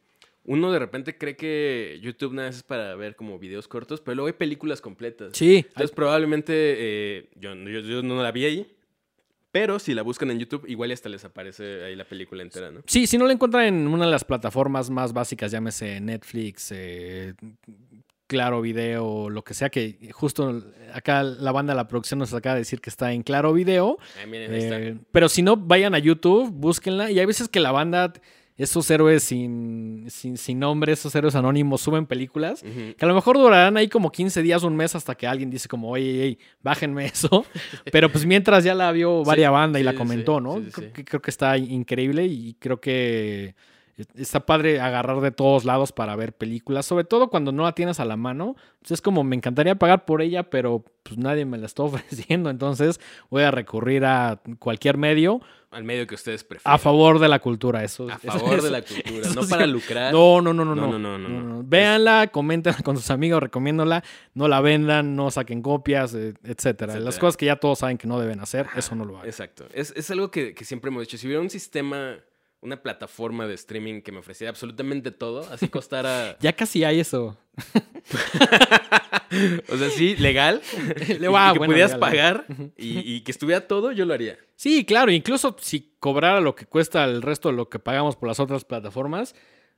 [0.45, 4.15] uno de repente cree que YouTube nada más es para ver como videos cortos, pero
[4.15, 5.31] luego hay películas completas.
[5.37, 8.73] Sí, Entonces probablemente eh, yo, yo- yo no la vi ahí,
[9.51, 12.83] pero si la buscan en YouTube, igual hasta les aparece ahí la película entera, ¿no?
[12.87, 17.33] Sí, si no la encuentran en una de las plataformas más básicas, llámese Netflix, eh,
[18.27, 20.63] Claro Video, lo que sea, que justo
[20.93, 23.99] acá la banda de la producción nos acaba de decir que está en Claro Video.
[24.21, 24.81] Ah, miren, ahí está.
[24.81, 27.11] Eh, pero si no, vayan a YouTube, búsquenla.
[27.11, 28.13] Y hay veces que la banda,
[28.57, 32.63] esos héroes sin, sin, sin nombre, esos héroes anónimos, suben películas.
[32.63, 35.69] Que a lo mejor durarán ahí como 15 días, un mes, hasta que alguien dice
[35.69, 37.47] como, oye, oye, bájenme eso.
[37.93, 40.57] Pero pues mientras ya la vio varias banda y sí, la sí, comentó, sí, ¿no?
[40.57, 40.93] sí, sí, creo, sí.
[40.95, 43.55] Que, creo que está increíble y creo que
[44.15, 47.99] está padre agarrar de todos lados para ver películas, sobre todo cuando no la tienes
[48.01, 48.57] a la mano.
[48.81, 52.51] Pues es como, me encantaría pagar por ella, pero pues nadie me la está ofreciendo,
[52.51, 56.75] entonces voy a recurrir a cualquier medio Al medio que ustedes prefieran.
[56.75, 57.83] a favor de la cultura.
[57.85, 59.51] Eso, A eso- favor de la cultura, no sí.
[59.51, 60.13] para lucrar.
[60.13, 60.99] No, no, no, no, No, no.
[60.99, 61.63] no, no, no, no.
[61.65, 64.05] Véanla, coméntenla con sus amigos, recomiéndola,
[64.35, 66.99] no la vendan, no saquen copias, eh, etcétera.
[67.01, 69.27] Las cosas que ya todos saben que no deben hacer, eso no lo hagan.
[69.29, 69.65] Exacto.
[69.73, 71.17] Es, es algo que, que siempre hemos dicho.
[71.19, 72.17] Si hubiera un sistema,
[72.61, 77.37] una plataforma de streaming que me ofreciera absolutamente todo, así costara, Ya casi hay eso.
[79.69, 80.61] o sea, sí, legal,
[81.19, 84.15] Le va, y que bueno, pudieras legal, pagar y, y que estuviera todo, yo lo
[84.15, 84.39] haría.
[84.55, 88.29] Sí, claro, incluso si cobrara lo que cuesta el resto de lo que pagamos por
[88.29, 89.35] las otras plataformas,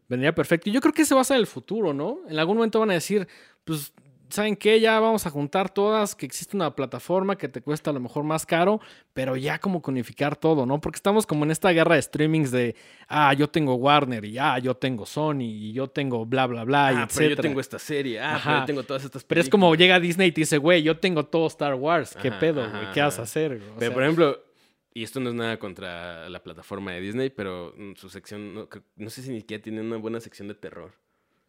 [0.08, 0.70] vendría perfecto.
[0.70, 2.20] Y yo creo que ese va a ser el futuro, ¿no?
[2.28, 3.28] En algún momento van a decir,
[3.64, 3.92] pues,
[4.30, 4.80] ¿saben qué?
[4.80, 8.24] Ya vamos a juntar todas, que existe una plataforma que te cuesta a lo mejor
[8.24, 8.80] más caro,
[9.12, 10.80] pero ya como unificar todo, ¿no?
[10.80, 12.76] Porque estamos como en esta guerra de streamings de,
[13.08, 16.92] ah, yo tengo Warner y ah, yo tengo Sony y yo tengo bla, bla, bla,
[16.92, 18.20] y Ah, pero yo tengo esta serie.
[18.20, 18.42] Ah, Ajá.
[18.50, 19.50] pero yo tengo todas estas Pero es películas.
[19.68, 22.16] como llega Disney y te dice, güey, yo tengo todo Star Wars.
[22.20, 22.92] ¿Qué Ajá, pedo, güey?
[22.92, 23.58] ¿Qué vas a hacer?
[23.58, 24.44] Pero, sea, por ejemplo,
[24.92, 29.22] y esto no es nada contra la plataforma de Disney, pero su sección, no sé
[29.22, 30.92] si ni siquiera tiene una buena sección de terror.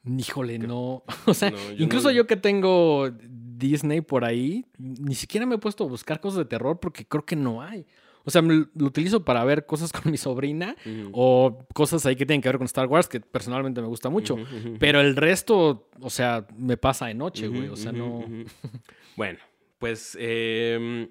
[0.05, 1.03] Híjole, no.
[1.25, 5.55] O sea, No, yo incluso no- yo que tengo Disney por ahí, ni siquiera me
[5.55, 7.85] he puesto a buscar cosas de terror porque creo que no hay.
[8.25, 10.75] O sea, lo utilizo para ver cosas con mi sobrina
[11.13, 14.35] o cosas ahí que tienen que ver con Star Wars, que personalmente me gusta mucho.
[14.79, 17.67] Pero el resto, o sea, me pasa de noche, güey.
[17.69, 18.23] O sea, no.
[19.17, 19.39] Bueno,
[19.79, 21.09] pues em,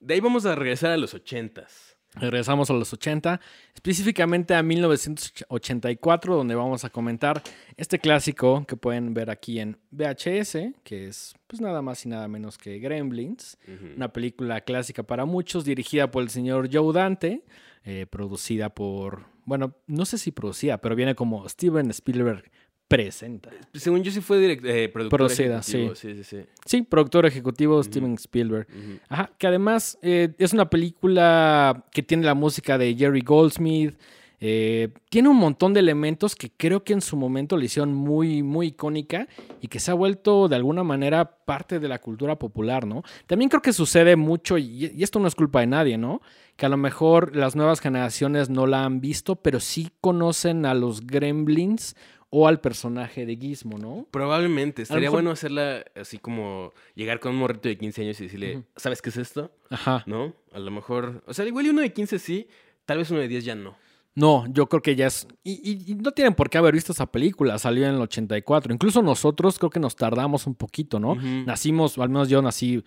[0.00, 1.95] de ahí vamos a regresar a los ochentas.
[2.18, 3.40] Regresamos a los 80,
[3.74, 7.42] específicamente a 1984, donde vamos a comentar
[7.76, 12.26] este clásico que pueden ver aquí en VHS, que es pues nada más y nada
[12.26, 13.58] menos que Gremlins,
[13.96, 17.44] una película clásica para muchos, dirigida por el señor Joe Dante,
[17.84, 22.50] eh, producida por, bueno, no sé si producida, pero viene como Steven Spielberg
[22.88, 23.50] presenta.
[23.74, 25.22] Según yo sí fue direct, eh, productor
[25.60, 26.14] ejecutivo, sí.
[26.14, 28.66] Sí, sí, Sí, productor ejecutivo Steven Spielberg.
[29.08, 33.96] Ajá, que además eh, es una película que tiene la música de Jerry Goldsmith.
[34.38, 38.42] eh, tiene un montón de elementos que creo que en su momento le hicieron muy,
[38.42, 39.26] muy icónica
[39.62, 43.02] y que se ha vuelto de alguna manera parte de la cultura popular, ¿no?
[43.26, 46.20] También creo que sucede mucho, y, y esto no es culpa de nadie, ¿no?
[46.56, 50.74] Que a lo mejor las nuevas generaciones no la han visto, pero sí conocen a
[50.74, 51.96] los gremlins
[52.38, 54.06] o al personaje de Gizmo, ¿no?
[54.10, 54.82] Probablemente.
[54.82, 58.62] Estaría mejor- bueno hacerla así como llegar con un morrito de 15 años y decirle.
[58.76, 59.50] ¿sabes qué es esto?
[59.70, 60.02] Ajá.
[60.06, 60.34] ¿No?
[60.52, 61.22] A lo mejor.
[61.26, 62.48] O sea, igual uno de 15 sí,
[62.84, 63.76] tal vez uno de 10 ya no.
[64.14, 65.26] No, yo creo que ya es.
[65.44, 68.72] Y, y- y no tienen por qué haber visto esa película, salió en el 84.
[68.72, 71.14] Incluso nosotros creo que nos tardamos un poquito, ¿no?
[71.16, 72.82] Nacimos, al menos yo nací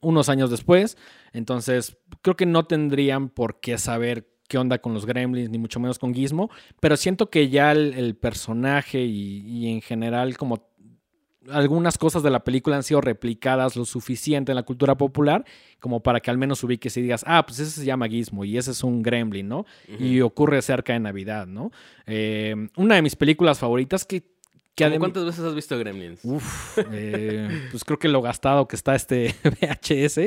[0.00, 0.96] unos años después.
[1.32, 5.80] Entonces, creo que no tendrían por qué saber qué onda con los gremlins, ni mucho
[5.80, 6.50] menos con Gizmo.
[6.80, 10.74] Pero siento que ya el, el personaje y, y en general, como
[11.50, 15.44] algunas cosas de la película han sido replicadas lo suficiente en la cultura popular
[15.78, 18.56] como para que al menos ubiques y digas, ah, pues ese se llama Gizmo y
[18.56, 19.66] ese es un gremlin, ¿no?
[19.98, 21.72] Y ocurre cerca de Navidad, ¿no?
[22.06, 24.33] Eh, una de mis películas favoritas que,
[24.74, 26.20] que ¿Cómo adem- ¿Cuántas veces has visto Gremlins?
[26.24, 30.18] Uf, eh, pues creo que lo gastado que está este VHS.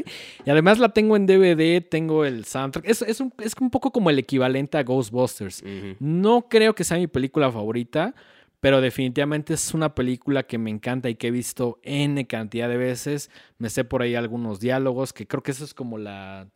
[0.46, 2.88] Y además la tengo en DVD, tengo el soundtrack.
[2.88, 5.64] Es, es, un, es un poco como el equivalente a Ghostbusters.
[6.00, 8.16] No creo que sea mi película favorita,
[8.60, 12.78] pero definitivamente es una película que me encanta y que he visto N cantidad de
[12.78, 13.30] veces.
[13.58, 16.48] Me sé por ahí algunos diálogos, que creo que eso es como la,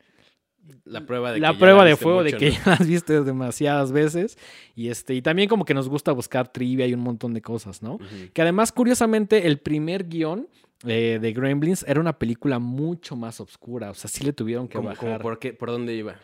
[0.85, 2.55] La prueba de la que prueba de fuego de que ¿no?
[2.55, 4.37] ya las viste demasiadas veces.
[4.75, 7.81] Y, este, y también como que nos gusta buscar trivia y un montón de cosas,
[7.81, 7.99] ¿no?
[8.33, 10.47] Que además, curiosamente, el primer guion
[10.85, 13.91] eh, de Gremlins era una película mucho más oscura.
[13.91, 15.21] O sea, sí le tuvieron que bajar.
[15.21, 16.15] por, qué, ¿Por dónde iba?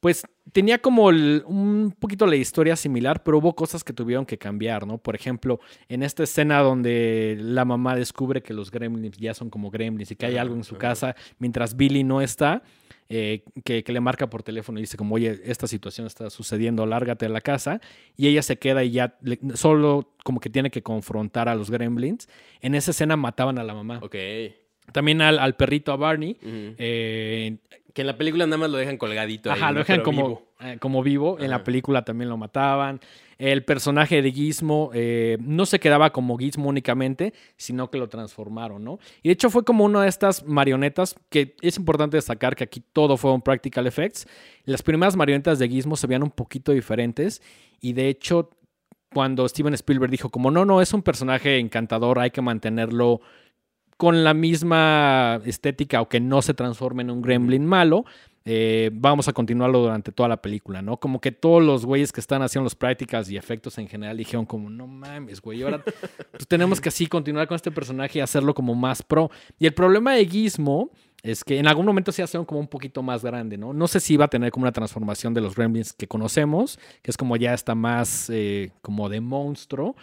[0.00, 4.38] Pues tenía como el- un poquito la historia similar, pero hubo cosas que tuvieron que
[4.38, 4.96] cambiar, ¿no?
[4.98, 9.70] Por ejemplo, en esta escena donde la mamá descubre que los gremlins ya son como
[9.70, 12.62] gremlins y que hay algo en su casa mientras Billy no está,
[13.10, 16.86] eh, que, que le marca por teléfono y dice como, oye, esta situación está sucediendo,
[16.86, 17.80] lárgate de la casa.
[18.16, 21.70] Y ella se queda y ya le- solo como que tiene que confrontar a los
[21.70, 22.26] gremlins.
[22.62, 23.98] En esa escena mataban a la mamá.
[24.02, 24.16] Ok.
[24.92, 26.36] También al, al perrito, a Barney.
[26.42, 27.58] Eh,
[27.92, 29.50] Que en la película nada más lo dejan colgadito.
[29.50, 30.42] Ajá, lo dejan como vivo.
[30.60, 31.38] eh, como vivo.
[31.40, 33.00] En la película también lo mataban.
[33.38, 38.84] El personaje de Gizmo eh, no se quedaba como Gizmo únicamente, sino que lo transformaron,
[38.84, 38.98] ¿no?
[39.22, 42.82] Y de hecho fue como una de estas marionetas que es importante destacar que aquí
[42.92, 44.28] todo fue un practical effects.
[44.64, 47.40] Las primeras marionetas de Gizmo se veían un poquito diferentes
[47.80, 48.50] y de hecho
[49.12, 53.20] cuando Steven Spielberg dijo como no, no, es un personaje encantador, hay que mantenerlo
[54.00, 58.06] con la misma estética o que no se transforme en un gremlin malo,
[58.46, 60.96] eh, vamos a continuarlo durante toda la película, ¿no?
[60.96, 64.46] Como que todos los güeyes que están haciendo los prácticas y efectos en general dijeron
[64.46, 65.84] como, no mames, güey, ahora
[66.32, 69.30] pues tenemos que así continuar con este personaje y hacerlo como más pro.
[69.58, 70.88] Y el problema de Gizmo
[71.22, 73.74] es que en algún momento se hacen como un poquito más grande, ¿no?
[73.74, 77.10] No sé si va a tener como una transformación de los gremlins que conocemos, que
[77.10, 79.94] es como ya está más eh, como de monstruo,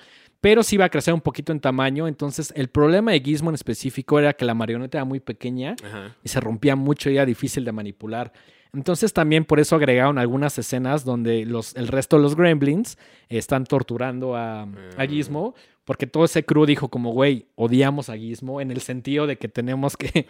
[0.48, 2.08] pero sí va a crecer un poquito en tamaño.
[2.08, 6.16] Entonces, el problema de Gizmo en específico era que la marioneta era muy pequeña Ajá.
[6.24, 8.32] y se rompía mucho y era difícil de manipular.
[8.74, 13.66] Entonces también por eso agregaron algunas escenas donde los, el resto de los gremlins están
[13.66, 15.06] torturando a, a Ah.
[15.06, 19.36] Gizmo, porque todo ese crew dijo como, güey, odiamos a Gizmo en el sentido de
[19.38, 20.28] que tenemos que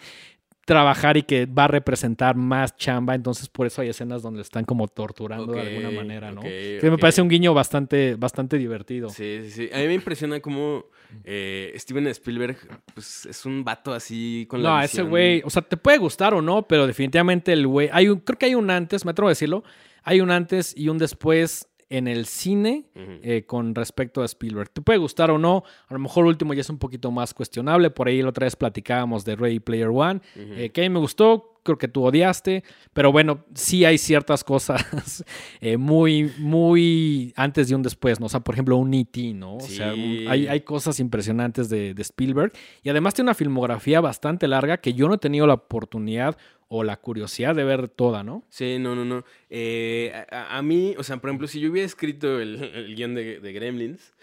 [0.68, 4.66] trabajar y que va a representar más chamba, entonces por eso hay escenas donde están
[4.66, 6.42] como torturando de alguna manera, ¿no?
[6.42, 9.08] Que me parece un guiño bastante, bastante divertido.
[9.08, 9.70] Sí, sí, sí.
[9.74, 10.88] A mí me impresiona cómo
[11.24, 12.58] eh, Steven Spielberg
[12.94, 16.34] pues, es un vato así con la No, ese güey, o sea, te puede gustar
[16.34, 19.30] o no, pero definitivamente el güey, hay un, creo que hay un antes, me atrevo
[19.30, 19.64] a decirlo,
[20.04, 24.70] hay un antes y un después en el cine eh, con respecto a Spielberg.
[24.70, 27.34] Te puede gustar o no, a lo mejor el último ya es un poquito más
[27.34, 30.90] cuestionable, por ahí la otra vez platicábamos de Ready Player One, eh, que a mí
[30.90, 35.24] me gustó, creo que tú odiaste, pero bueno, sí hay ciertas cosas
[35.62, 38.26] eh, muy, muy antes y un después, ¿no?
[38.26, 39.58] O sea, por ejemplo, un E.T., ¿no?
[39.58, 42.52] O sea, un- hay, hay cosas impresionantes de, de Spielberg
[42.82, 46.38] y además tiene una filmografía bastante larga que yo no he tenido la oportunidad
[46.70, 48.44] o la curiosidad de ver toda, ¿no?
[48.50, 49.24] Sí, no, no, no.
[49.50, 53.40] Eh, a, mí, o sea, por ejemplo, si yo hubiera escrito el, el guion de,
[53.40, 54.14] de Gremlins,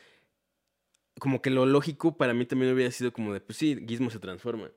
[1.19, 4.19] como que lo lógico para mí también hubiera sido como de, pues sí, Gizmo se
[4.19, 4.69] transforma.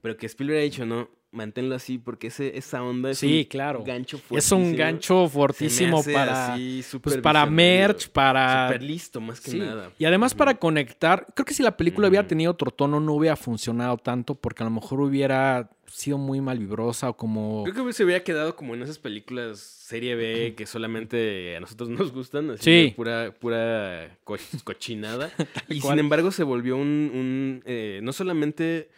[0.00, 3.44] Pero que Spielberg ha dicho, no, manténlo así porque ese, esa onda es Sí, un
[3.44, 3.84] claro.
[3.84, 4.60] gancho Es fuertísimo.
[4.60, 8.66] un gancho fortísimo para, así pues, para merch, para...
[8.68, 9.90] súper listo, más que Sí, nada.
[9.98, 13.36] Y además para conectar, creo que si la película hubiera tenido otro tono no hubiera
[13.36, 17.64] funcionado tanto porque a lo mejor hubiera sido muy malvibrosa o como...
[17.64, 21.88] Creo que se hubiera quedado como en esas películas serie B que solamente a nosotros
[21.90, 22.70] nos gustan, así Sí.
[22.86, 25.30] de pura, pura co- cochinada.
[25.68, 26.82] y sin embargo se volvió un,
[27.14, 28.88] un, eh, no solamente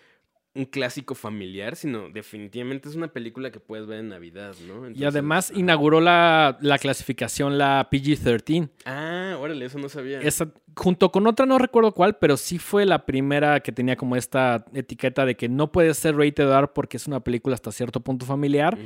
[0.55, 4.91] un clásico familiar, sino definitivamente es una película que puedes ver en Navidad, ¿no?
[4.91, 8.69] y además inauguró la, la clasificación, la PG-13.
[8.85, 10.21] Ah, órale, eso no sabía.
[10.21, 14.15] Esa, junto con otra, no recuerdo cuál, pero sí fue la primera que tenía como
[14.15, 18.01] esta etiqueta de que no puede ser rated R porque es una película hasta cierto
[18.01, 18.77] punto familiar,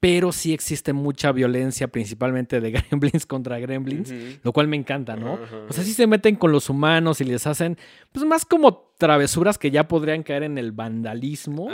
[0.00, 4.12] pero sí existe mucha violencia, principalmente de Gremlins contra Gremlins.
[4.42, 5.38] Lo cual me encanta, ¿no?
[5.68, 7.76] O sea, sí se meten con los humanos y les hacen,
[8.10, 11.68] pues más como travesuras que ya podrían caer en el vandalismo.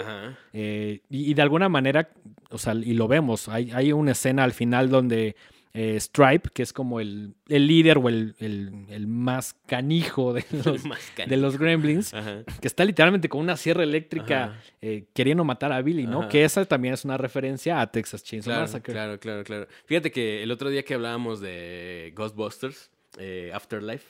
[0.52, 2.10] Eh, y, y de alguna manera,
[2.50, 5.36] o sea, y lo vemos, hay, hay una escena al final donde
[5.78, 10.42] eh, Stripe, que es como el, el líder o el, el- el más canijo de
[10.64, 10.82] los,
[11.26, 12.44] de los Gremlins, Ajá.
[12.60, 16.20] que está literalmente con una sierra eléctrica eh, queriendo matar a Billy, ¿no?
[16.20, 16.28] Ajá.
[16.30, 18.92] Que esa también es una referencia a Texas Chainsaw Claro, Massacre.
[18.94, 19.66] claro, claro, claro.
[19.84, 24.06] Fíjate que el otro día que hablábamos de Ghostbusters, eh, Afterlife,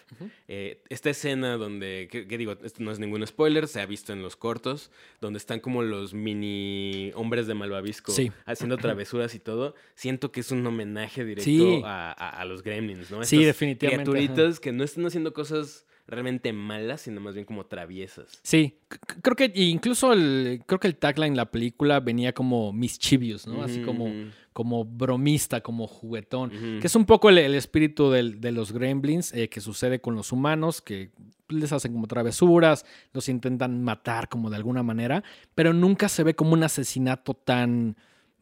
[0.48, 4.12] eh, esta escena donde, que, que digo, esto no es ningún spoiler, se ha visto
[4.12, 4.90] en los cortos,
[5.20, 8.30] donde están como los mini hombres de Malvavisco Sí.
[8.44, 11.80] haciendo travesuras y todo, siento que es un homenaje directo Sí.
[11.84, 13.22] a, a- a los gremlins, ¿no?
[13.24, 17.66] Sí, Estas definitivamente, Criaturitas que no están haciendo cosas realmente malas, sino más bien como
[17.66, 18.38] traviesas.
[18.42, 18.78] Sí,
[19.22, 23.62] creo que incluso el, creo que el tagline en la película venía como mischievous, ¿no?
[23.62, 24.06] Así como,
[24.52, 26.50] como bromista, como juguetón.
[26.80, 30.14] Que es un poco el, el espíritu del- de los gremlins eh, que sucede con
[30.14, 31.10] los humanos, que
[31.48, 35.22] les hacen como travesuras, los intentan matar como de alguna manera,
[35.54, 37.96] pero nunca se ve como un asesinato tan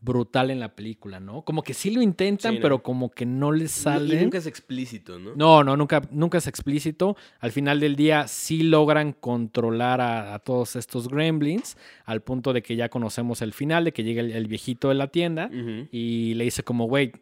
[0.05, 1.43] brutal en la película, ¿no?
[1.43, 2.63] Como que sí lo intentan, Sí, ¿no?
[2.63, 4.21] pero como que no les Y sale.
[4.23, 5.33] nunca es explícito, ¿no?
[5.35, 7.17] No, no, nunca, nunca es explícito.
[7.41, 12.63] Al final del día sí logran controlar a, a todos estos gremlins, al punto de
[12.63, 15.51] que ya conocemos el final, de que llega el, el viejito de la tienda
[15.91, 17.13] y le dice como, güey,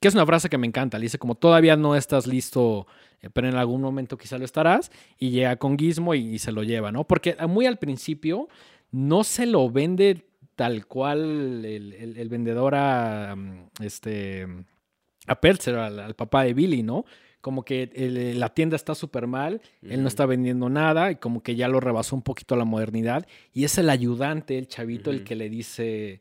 [0.00, 2.86] que es una frase que me encanta, le dice como, todavía no estás listo,
[3.22, 6.52] eh, pero en algún momento quizá lo estarás, y llega con Gizmo y, y se
[6.52, 7.04] lo lleva, ¿no?
[7.04, 8.48] Porque muy al principio
[8.92, 10.27] no se lo vende
[10.58, 14.44] tal cual el, el- el vendedor a, mm, este,
[15.28, 17.04] a Peltzer, al, al papá de Billy, ¿no?
[17.40, 21.44] Como que el- la tienda está súper mal, él no está vendiendo nada y como
[21.44, 25.22] que ya lo rebasó un poquito la modernidad y es el ayudante, el chavito, el
[25.22, 26.20] que le dice,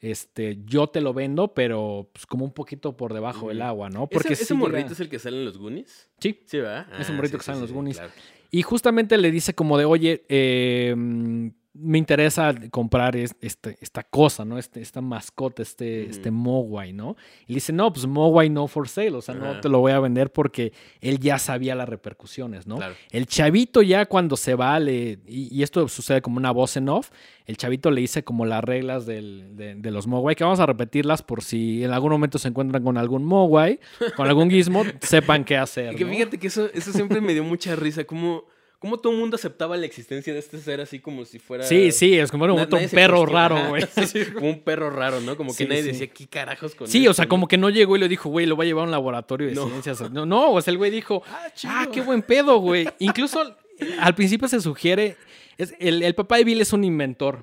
[0.00, 4.04] este, yo te lo vendo, pero pues, como un poquito por debajo del agua, ¿no?
[4.04, 6.08] ¿Ese, Porque ese sí morrito llega- es el que sale en los Goonies?
[6.20, 6.38] Sí.
[6.46, 6.86] Sí, ¿verdad?
[7.00, 7.96] Ese Ah, morrito sí, que sale en sí, los Goonies.
[7.98, 8.12] claro.
[8.52, 14.02] Y justamente le dice como de, oye, eh, mm, me interesa comprar es- este, esta
[14.02, 14.58] cosa, ¿no?
[14.58, 16.10] Este, esta mascota, este, Ujú.
[16.10, 17.16] este Mogwai, ¿no?
[17.46, 19.92] Y le dice, no, pues Mogwai no for sale, o sea, no te lo voy
[19.92, 22.76] a vender porque él ya sabía las repercusiones, ¿no?
[22.76, 22.94] Claro.
[23.10, 26.90] El chavito ya cuando se va, le, y, y esto sucede como una voz en
[26.90, 27.10] off,
[27.46, 30.66] el chavito le dice como las reglas del- de, de los Mogwai, que vamos a
[30.66, 33.80] repetirlas por si en algún momento se encuentran con algún Mogwai,
[34.14, 35.94] con algún gizmo, sepan qué hacer.
[35.94, 36.10] Y que ¿no?
[36.10, 38.44] fíjate que eso, eso siempre me dio mucha risa, como,
[38.82, 41.62] como todo el mundo aceptaba la existencia de este ser así como si fuera...
[41.64, 43.84] Sí, sí, es como un perro raro, güey.
[44.34, 45.36] como un perro raro, ¿no?
[45.36, 45.88] Como que Sí, nadie sí.
[45.90, 48.28] decía, ¿qué carajos con Sí, o sea, no?" como que no llegó y lo dijo,
[48.28, 49.68] güey, lo va a llevar a un laboratorio de No.
[49.68, 50.10] ciencias.
[50.10, 52.88] No, no, o sea, el güey dijo, Ah, ah, qué buen pedo, güey.
[52.98, 53.54] Incluso
[54.00, 55.16] al principio se sugiere,
[55.58, 57.38] es, el, el papá de Bill es un inventor.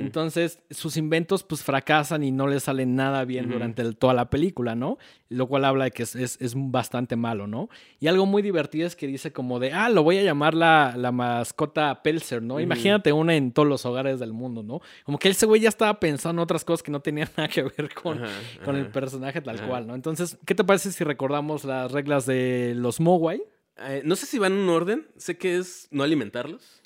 [0.00, 4.30] Entonces, sus inventos pues fracasan y no le sale nada bien durante el- toda la
[4.30, 4.98] película, ¿no?
[5.28, 7.68] Lo cual habla de que es, es- es bastante malo, ¿no?
[8.00, 10.94] Y algo muy divertido es que dice como de, ah, lo voy a llamar la,
[10.96, 12.60] la mascota Pelzer, ¿no?
[12.60, 14.80] Imagínate una en todos los hogares del mundo, ¿no?
[15.04, 17.62] Como que ese güey ya estaba pensando en otras cosas que no tenían nada que
[17.62, 18.20] ver con,
[18.64, 19.94] con el personaje tal cual, ¿no?
[19.94, 23.42] Entonces, ¿qué te parece si recordamos las reglas de los Mogwai?
[23.82, 26.79] Eh, no sé si van en un orden, sé que es no alimentarlos.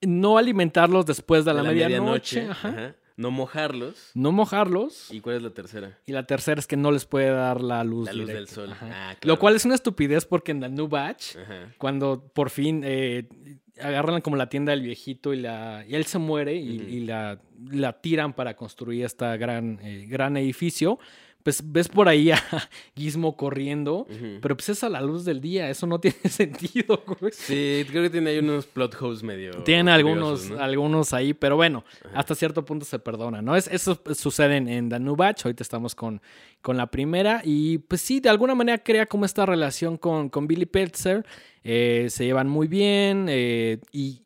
[0.00, 2.68] No alimentarlos después de la, medianoche, ajá.
[2.68, 2.94] ajá.
[3.16, 4.10] No mojarlos.
[4.14, 5.08] no mojarlos.
[5.12, 5.98] ¿Y cuál es la tercera?
[6.06, 8.38] Y la tercera es que no les puede dar la luz, La luz directa.
[8.38, 8.74] del sol.
[8.80, 9.38] Ah, Lo claro.
[9.38, 11.72] cual es una estupidez porque en The New Batch, Ajá.
[11.78, 13.28] cuando por fin eh,
[13.80, 17.38] agarran como la tienda del viejito y, la, y él se muere y la,
[17.70, 20.98] la tiran para construir este gran, eh, gran edificio,
[21.42, 22.38] pues ves por ahí a
[22.96, 24.06] Gizmo corriendo,
[24.40, 27.32] pero pues es a la luz del día, eso no tiene sentido, güey.
[27.32, 29.52] Sí, creo que tiene ahí unos plot holes medio.
[29.64, 31.84] Tienen algunos, algunos ahí, pero bueno,
[32.14, 33.56] hasta cierto punto se perdona, ¿no?
[33.56, 36.20] Es, eso sucede en, en The New Batch, ahorita estamos con,
[36.60, 40.46] con la primera, y pues sí, de alguna manera crea como esta relación con, con
[40.46, 41.24] Billy Peltzer,
[41.64, 44.22] eh, se llevan muy bien, eh, y,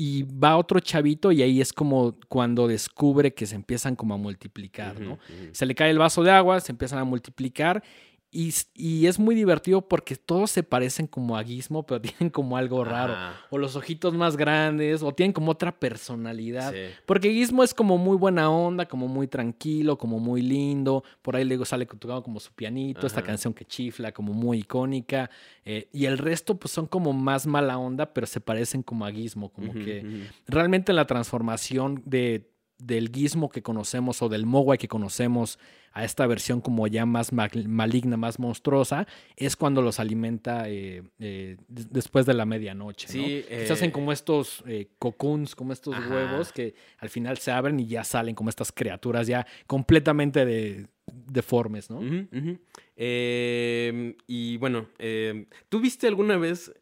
[0.00, 4.16] y va otro chavito, y ahí es como cuando descubre que se empiezan como a
[4.16, 5.18] multiplicar, ¿no?
[5.50, 7.82] Se le cae el vaso de agua, se empiezan a multiplicar.
[8.30, 12.56] Y, y es muy divertido porque todos se parecen como a Gizmo, pero tienen como
[12.56, 13.14] algo raro.
[13.14, 13.40] Ajá.
[13.50, 16.72] O los ojitos más grandes, o tienen como otra personalidad.
[16.72, 16.94] Sí.
[17.06, 21.04] Porque Gizmo es como muy buena onda, como muy tranquilo, como muy lindo.
[21.22, 25.30] Por ahí luego sale tocando como su pianito, esta canción que chifla, como muy icónica.
[25.64, 29.10] Eh, y el resto, pues son como más mala onda, pero se parecen como a
[29.10, 29.50] Gizmo.
[29.50, 35.58] Como que realmente la transformación de, del gizmo que conocemos o del mogwai que conocemos
[35.92, 39.06] a esta versión como ya más maligna, más monstruosa,
[39.36, 43.08] es cuando los alimenta eh, eh, después de la medianoche.
[43.08, 43.12] ¿no?
[43.12, 46.08] Sí, eh, Se hacen como estos eh, cocoons, como estos Ajá.
[46.08, 50.86] huevos que al final se abren y ya salen como estas criaturas ya completamente de,
[51.26, 52.00] deformes, ¿no?
[53.10, 56.72] Eh, y bueno, eh, ¿tú viste alguna vez?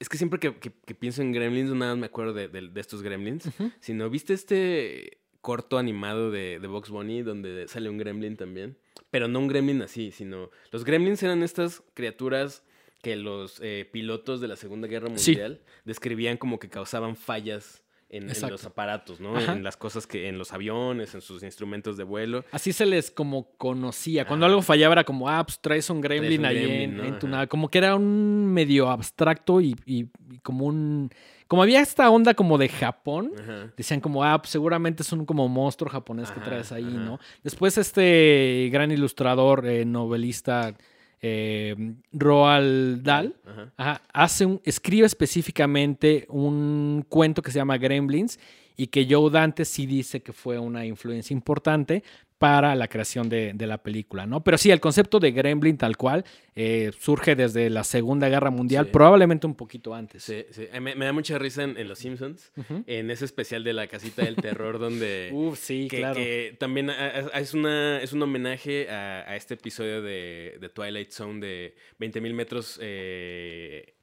[0.00, 2.48] Es que siempre que, que- que pienso en Gremlins, no nada más me acuerdo de,
[2.48, 3.70] de- de estos Gremlins, Ujú.
[3.80, 8.76] sino ¿viste este corto animado de, de Box Bunny donde sale un Gremlin también?
[9.10, 12.62] Pero no un Gremlin así, sino los Gremlins eran estas criaturas
[13.02, 15.30] que los eh, pilotos de la Segunda Guerra Sí.
[15.32, 19.36] Mundial describían como que causaban fallas en, los aparatos, ¿no?
[19.36, 19.52] Ajá.
[19.52, 22.44] En las cosas que, en los aviones, en sus instrumentos de vuelo.
[22.52, 24.26] Así se les como conocía.
[24.26, 24.48] Cuando Ah.
[24.48, 27.04] algo fallaba era como, ah, pues traes un gremlin un ahí gremlin, en, ¿no?
[27.04, 27.36] en tu Ajá.
[27.36, 27.48] nave.
[27.48, 31.10] Como que era un medio abstracto y, y- y como un...
[31.48, 33.32] Como había esta onda como de Japón.
[33.38, 33.72] Ajá.
[33.76, 36.92] Decían como, ah, pues seguramente es un como monstruo japonés que traes ahí, ajá.
[37.04, 37.18] ¿no?
[37.42, 40.74] Después este gran ilustrador, eh, novelista,
[41.20, 41.74] eh,
[42.12, 43.72] Roald Dahl, Ajá.
[43.76, 48.38] ajá, hace un, escribe específicamente un cuento que se llama Gremlins
[48.76, 52.04] y que Joe Dante sí dice que fue una influencia importante
[52.38, 54.44] para la creación de, de la película, ¿no?
[54.44, 56.24] Pero sí, el concepto de Gremlin tal cual
[56.54, 58.92] eh, surge desde la Segunda Guerra Mundial, Sí.
[58.92, 60.22] probablemente un poquito antes.
[60.22, 60.68] Sí, sí.
[60.72, 62.52] Eh, Me, me da mucha risa en, en Los Simpsons,
[62.86, 65.32] en ese especial de la casita del terror donde...
[65.56, 66.14] Sí, que, claro.
[66.14, 66.90] que también
[67.34, 72.32] es, una, es un homenaje a, a este episodio de, de Twilight Zone de 20.000
[72.34, 72.78] metros.
[72.80, 73.94] eh,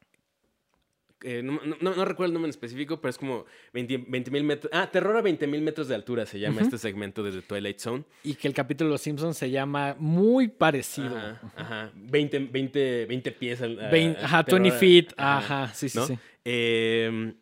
[1.24, 4.72] eh, no, no- recuerdo el nombre en específico, pero es como 20.000 metros.
[4.74, 8.03] Ah, Terror a 20.000 metros de altura se llama este segmento de The Twilight Zone.
[8.24, 11.18] Y que el capítulo de Los Simpsons se llama muy parecido.
[11.18, 11.91] Ajá, ajá.
[11.95, 13.61] 20, 20, 20 pies.
[13.61, 15.07] al- a- ajá, terror 20 a- feet.
[15.18, 16.05] Ajá, sí, sí, ¿no?
[16.07, 16.18] sí.
[16.43, 17.34] Eh,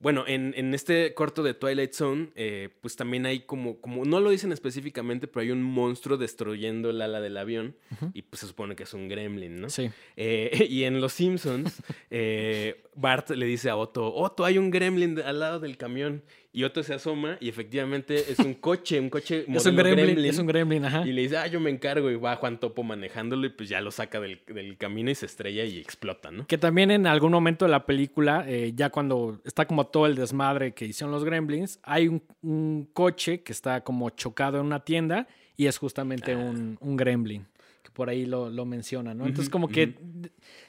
[0.00, 4.18] bueno, en, en este corto de Twilight Zone, eh, pues también hay como, como, no
[4.20, 7.76] lo dicen específicamente, pero hay un monstruo destruyendo el ala del avión
[8.14, 9.68] y pues se supone que es un gremlin, ¿no?
[9.68, 9.90] Sí.
[10.16, 15.20] Eh, y en Los Simpsons, eh, Bart le dice a Otto, Otto, hay un gremlin
[15.20, 16.22] al lado del camión.
[16.52, 20.24] Y Otto se asoma y efectivamente es un coche, un coche Es un modelo gremlin,
[20.24, 21.06] es un gremlin, ajá.
[21.06, 23.80] Y le dice, ah, yo me encargo y va Juan Topo manejándolo y pues ya
[23.80, 26.46] lo saca del, del camino y se estrella y explota, ¿no?
[26.48, 30.16] Que también en algún momento de la película, eh, ya cuando está como todo el
[30.16, 34.80] desmadre que hicieron los gremlins, hay un, un coche que está como chocado en una
[34.84, 36.38] tienda y es justamente Ah.
[36.38, 37.46] un, un gremlin.
[37.82, 39.26] Que por ahí lo, lo menciona, ¿no?
[39.26, 39.96] Entonces, como que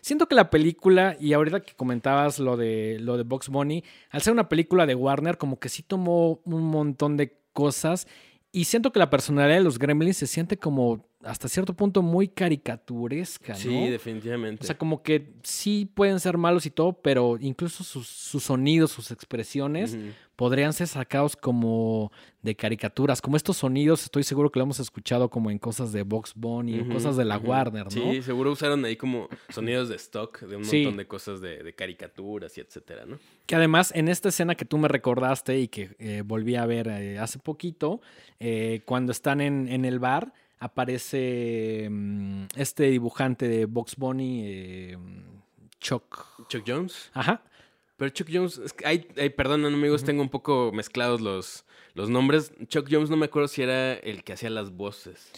[0.01, 4.22] siento que la película, y ahorita que comentabas lo de lo de Box Bunny, al
[4.22, 8.07] ser una película de Warner, como que sí tomó un montón de cosas.
[8.51, 12.28] Y siento que la personalidad de los gremlins se siente como hasta cierto punto muy
[12.28, 13.59] caricaturesca, ¿no?
[13.59, 14.63] Sí, definitivamente.
[14.63, 18.91] O sea, como que sí pueden ser malos y todo, pero incluso sus, sus sonidos,
[18.91, 19.97] sus expresiones
[20.36, 22.11] podrían ser sacados como
[22.41, 23.22] de caricaturas.
[23.22, 26.80] Como estos sonidos, estoy seguro que lo hemos escuchado como en cosas de Box Bunny
[26.80, 27.38] o Ujú, cosas de la.
[27.38, 27.91] Warner, ¿no?
[27.91, 30.84] Sí, seguro usaron ahí como sonidos de stock de un Sí.
[30.84, 33.19] montón de cosas de, de caricaturas y etcétera, ¿no?
[33.45, 36.88] Que además, en esta escena que tú me recordaste y que eh, volví a ver
[36.88, 37.99] eh, hace poquito,
[38.39, 44.97] eh, cuando están en, en el bar, aparece mm, este dibujante de Box Bunny, eh,
[45.80, 46.47] Chuck.
[46.47, 47.09] Chuck Jones.
[47.14, 47.43] Ajá.
[47.97, 52.09] Pero Chuck Jones, es que hay, hay- perdón amigos, tengo un poco mezclados los, los
[52.09, 52.53] nombres.
[52.68, 55.32] Chuck Jones no me acuerdo si era el que hacía las voces.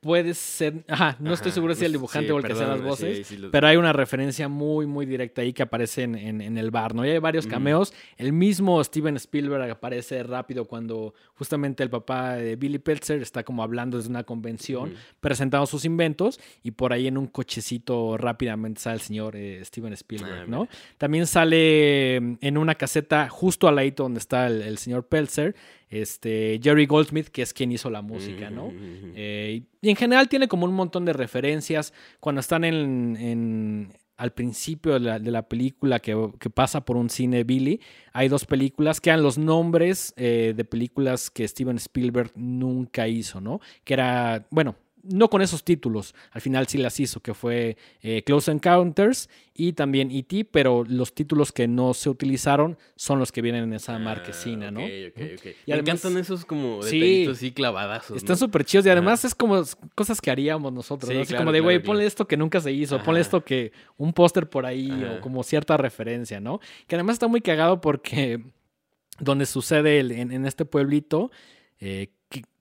[0.00, 0.84] Puede ser.
[0.88, 3.26] Ajá, no estoy seguro si el dibujante sí, o el que hace las voces.
[3.26, 6.70] sí, Pero hay una referencia muy, muy directa ahí que aparece en, en- en el
[6.70, 7.04] bar, ¿no?
[7.04, 7.92] Y hay varios cameos.
[8.16, 13.62] El mismo Steven Spielberg aparece rápido cuando justamente el papá de Billy Peltzer está como
[13.64, 18.94] hablando desde una convención, presentando sus inventos, y por ahí en un cochecito rápidamente sale
[18.96, 20.68] el señor eh, Steven Spielberg, Ah, ¿no?
[20.98, 25.56] También sale mm, en una caseta justo al ladito donde está el, el señor Peltzer,
[25.88, 28.72] este, Jerry Goldsmith, que es quien hizo la música, ¿no?
[29.14, 31.92] Eh, y en general tiene como un montón de referencias.
[32.20, 36.96] Cuando están en, en- al principio de la, de la película que, que pasa por
[36.96, 37.80] un cine Billy,
[38.14, 43.42] hay dos películas que eran los nombres eh, de películas que Steven Spielberg nunca hizo,
[43.42, 43.60] ¿no?
[43.84, 44.74] Que era, bueno,
[45.08, 49.72] no con esos títulos, al final sí las hizo, que fue eh, Close Encounters y
[49.72, 53.96] también E.T., pero los títulos que no se utilizaron son los que vienen en esa
[53.96, 54.80] Ah, marquesina, ¿no?
[54.80, 55.34] ok, ok, Ujú.
[55.34, 55.44] ok.
[55.46, 56.98] Y Me además- encantan esos como Sí.
[57.00, 58.16] detallitos así clavadazos.
[58.16, 58.38] Están ¿no?
[58.38, 59.62] súper chidos y además es como
[59.94, 61.08] cosas que haríamos nosotros.
[61.08, 61.22] Sí, ¿no?
[61.22, 61.86] Así claro, como de, güey, claro.
[61.86, 65.14] ponle esto que nunca se hizo, ponle esto que un póster por ahí Ajá.
[65.14, 66.60] o como cierta referencia, ¿no?
[66.86, 68.42] Que además está muy cagado porque
[69.20, 71.30] donde sucede el- en, en este pueblito,
[71.80, 72.08] eh,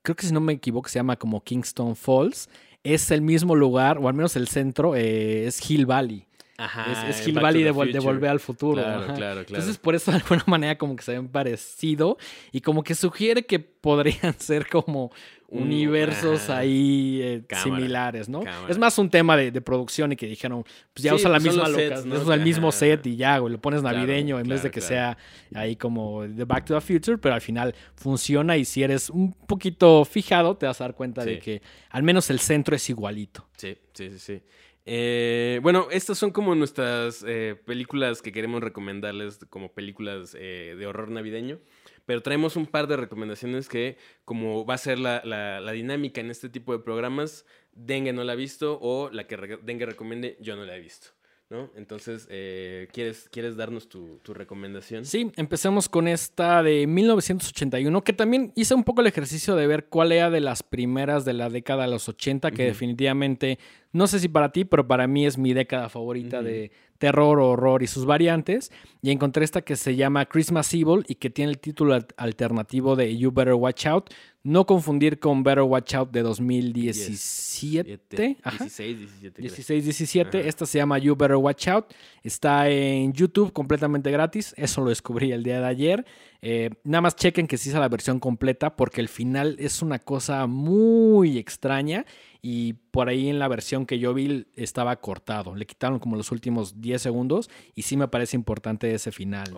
[0.06, 2.48] creo que si no me equivoco se llama como Kingston Falls,
[2.84, 6.26] es el mismo lugar, o al menos el centro, eh, es Hill Valley.
[6.58, 8.82] Ajá, es, Hill Valley de, volver al futuro.
[8.82, 9.42] Claro, claro, claro.
[9.42, 12.18] Entonces, por eso de alguna manera como que se ven parecido
[12.54, 15.12] y como que sugiere que podrían ser como
[15.48, 16.60] universos ajá.
[16.60, 18.42] ahí eh, Cámara, similares, ¿no?
[18.42, 18.68] cámara.
[18.70, 21.38] Es más un tema de, de producción y que dijeron, pues ya Sí, usa la
[21.40, 22.16] pues misma sets, ¿no?
[22.22, 24.72] usa el mismo Ajá, set y ya, güey, lo pones Claro, navideño en vez de
[24.72, 24.88] que claro.
[24.88, 25.18] sea
[25.54, 29.34] ahí como The Back to the Future, pero al final funciona y si eres un
[29.34, 33.48] poquito fijado te vas a dar cuenta de que al menos el centro es igualito.
[33.58, 34.42] Sí, sí, sí, sí.
[34.88, 40.86] Eh, bueno, estas son como nuestras eh, películas que queremos recomendarles como películas eh, de
[40.88, 41.60] horror navideño.
[42.06, 46.22] Pero traemos un par de recomendaciones que, como va a ser la, la- la dinámica
[46.22, 50.38] en este tipo de programas, Dengue no la ha visto o la que Dengue recomiende,
[50.40, 51.10] yo no la he visto.
[51.50, 51.70] ¿No?
[51.76, 55.06] Entonces, eh, ¿quieres, ¿quieres darnos tu, tu recomendación?
[55.06, 59.86] Sí, empecemos con esta de 1981, que también hice un poco el ejercicio de ver
[59.86, 63.60] cuál era de las primeras de la década de los 80, que definitivamente,
[63.92, 67.84] no sé si para ti, pero para mí es mi década favorita de terror, horror
[67.84, 68.72] y sus variantes.
[69.02, 72.96] Y encontré esta que se llama Christmas Evil y que tiene el título al- alternativo
[72.96, 74.10] de You Better Watch Out.
[74.46, 78.38] No confundir con Better Watch Out de 2017.
[78.44, 78.64] Ajá.
[78.64, 79.34] 16, 17.
[79.34, 79.50] creo.
[79.50, 80.38] 16, 17.
[80.38, 80.48] Ajá.
[80.48, 81.88] Esta se llama You Better Watch Out.
[82.22, 84.54] Está en YouTube completamente gratis.
[84.56, 86.06] Eso lo descubrí el día de ayer.
[86.44, 89.98] Eh, nada más chequen que sí sea la versión completa porque el final es una
[89.98, 92.06] cosa muy extraña
[92.48, 95.56] y por ahí en la versión que yo vi estaba cortado.
[95.56, 99.52] Le quitaron como los últimos 10 segundos y sí me parece importante ese final.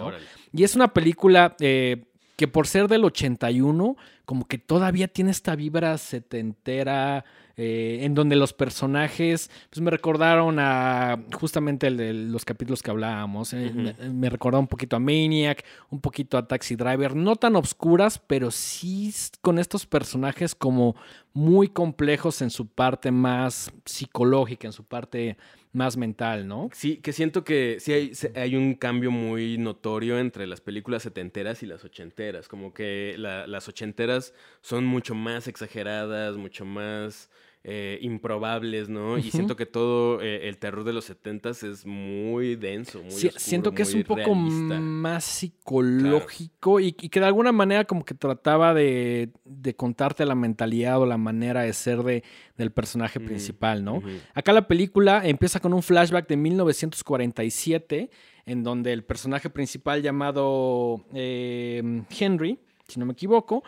[0.53, 2.05] Y es una película eh,
[2.37, 7.25] que por ser del 81, como que todavía tiene esta vibra setentera,
[7.57, 12.91] eh, en donde los personajes pues me recordaron a justamente el de los capítulos que
[12.91, 13.53] hablábamos.
[13.53, 17.55] eh, me, me recordó un poquito a Maniac, un poquito a Taxi Driver, no tan
[17.55, 19.11] obscuras, pero sí
[19.41, 20.95] con estos personajes como
[21.33, 25.37] muy complejos en su parte más psicológica, en su parte
[25.77, 26.69] más mental, ¿no?
[26.73, 31.63] Sí, que siento que sí hay, hay un cambio muy notorio entre las películas setenteras
[31.63, 32.47] y las ochenteras.
[32.47, 37.29] Como que la- las ochenteras son mucho más exageradas, mucho más
[37.69, 39.17] eh, improbables, ¿no?
[39.17, 43.27] Y siento que todo eh, el terror de los setentas es muy denso, muy Sí,
[43.27, 44.79] oscuro, siento que es muy un poco realista.
[44.79, 50.35] más psicológico y, y que de alguna manera como que trataba de, de contarte la
[50.35, 52.23] mentalidad o la manera de ser de,
[52.55, 54.01] del personaje principal, ¿no?
[54.33, 58.09] Acá la película empieza con un flashback de 1947
[58.45, 63.63] en donde el personaje principal llamado eh, Henry, si no me equivoco,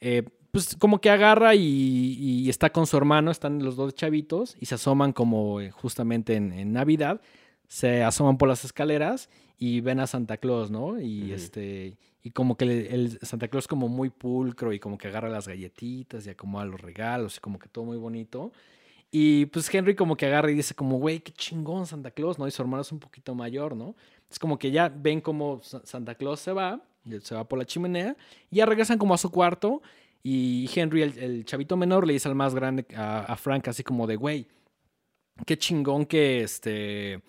[0.00, 1.62] eh, pues como que agarra y,
[2.18, 6.34] y está con su hermano, están los dos chavitos y se asoman como eh, justamente
[6.36, 7.20] en, en Navidad,
[7.66, 9.28] se asoman por las escaleras
[9.58, 11.00] y ven a Santa Claus, ¿no?
[11.00, 15.08] Y este y como que el, el Santa Claus como muy pulcro y como que
[15.08, 18.52] agarra las galletitas y acomoda los regalos y como que todo muy bonito.
[19.10, 22.46] Y pues Henry como que agarra y dice como, güey, qué chingón Santa Claus, ¿no?
[22.46, 23.94] Y su hermano es un poquito mayor, ¿no?
[24.30, 26.82] Es como que ya ven como Sa- Santa Claus se va,
[27.22, 28.16] se va por la chimenea,
[28.50, 29.80] y ya regresan como a su cuarto,
[30.22, 33.82] y Henry, el, el chavito menor, le dice al más grande, a, a Frank, así
[33.82, 34.46] como de, güey,
[35.46, 37.22] qué chingón que este...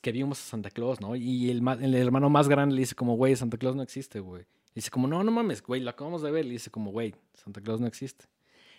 [0.00, 1.14] Que, vimos a Santa Claus, ¿no?
[1.16, 4.20] Y el, ma- el hermano más grande le dice como, güey, Santa Claus no existe,
[4.20, 4.40] güey.
[4.44, 6.46] Le dice como, no, no mames, güey, lo acabamos de ver.
[6.46, 8.24] Le dice como, güey, Santa Claus no existe.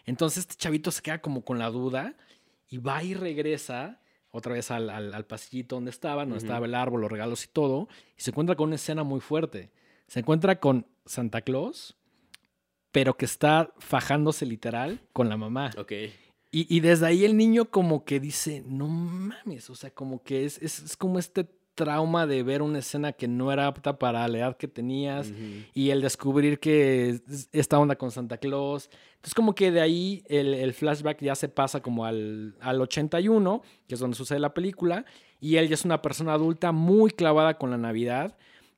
[0.05, 2.15] Entonces este chavito se queda como con la duda
[2.67, 6.73] y va y regresa otra vez al, al- al pasillito donde estaba, donde estaba el
[6.73, 7.87] árbol, los regalos y todo,
[8.17, 9.69] y se encuentra con una escena muy fuerte.
[10.07, 11.95] Se encuentra con Santa Claus,
[12.91, 15.71] pero que está fajándose literal con la mamá.
[15.77, 15.91] Ok.
[16.51, 20.45] Y, y desde ahí el niño como que dice, no mames, o sea, como que
[20.45, 24.27] es, es, es como este trauma de ver una escena que no era apta para
[24.27, 25.37] la edad que tenías Ujú.
[25.75, 28.89] y el descubrir que es- esta onda con Santa Claus.
[29.17, 33.61] Entonces como que de ahí el, el flashback ya se pasa como al, al 81,
[33.87, 35.05] que es donde sucede la película,
[35.39, 38.35] y él ya es una persona adulta muy clavada con la Navidad,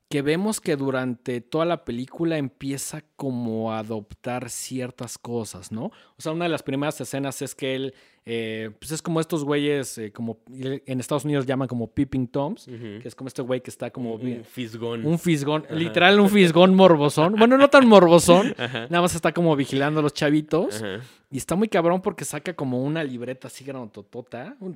[0.09, 5.85] que vemos que durante toda la película empieza como a adoptar ciertas cosas, ¿no?
[5.85, 7.93] O sea, una de las primeras escenas es que él,
[8.25, 12.65] eh, pues es como estos güeyes, eh, como en Estados Unidos llaman como peeping toms,
[12.65, 14.15] que es como este güey que está como...
[14.15, 15.05] un, un fisgón.
[15.05, 15.75] un fisgón, Ajá.
[15.75, 17.35] literal un fisgón morbosón.
[17.37, 18.87] Bueno, no tan morbosón, Ajá.
[18.89, 20.81] nada más está como vigilando a los chavitos.
[20.81, 21.01] Ajá.
[21.29, 24.75] Y está muy cabrón porque saca como una libreta así grandototota, un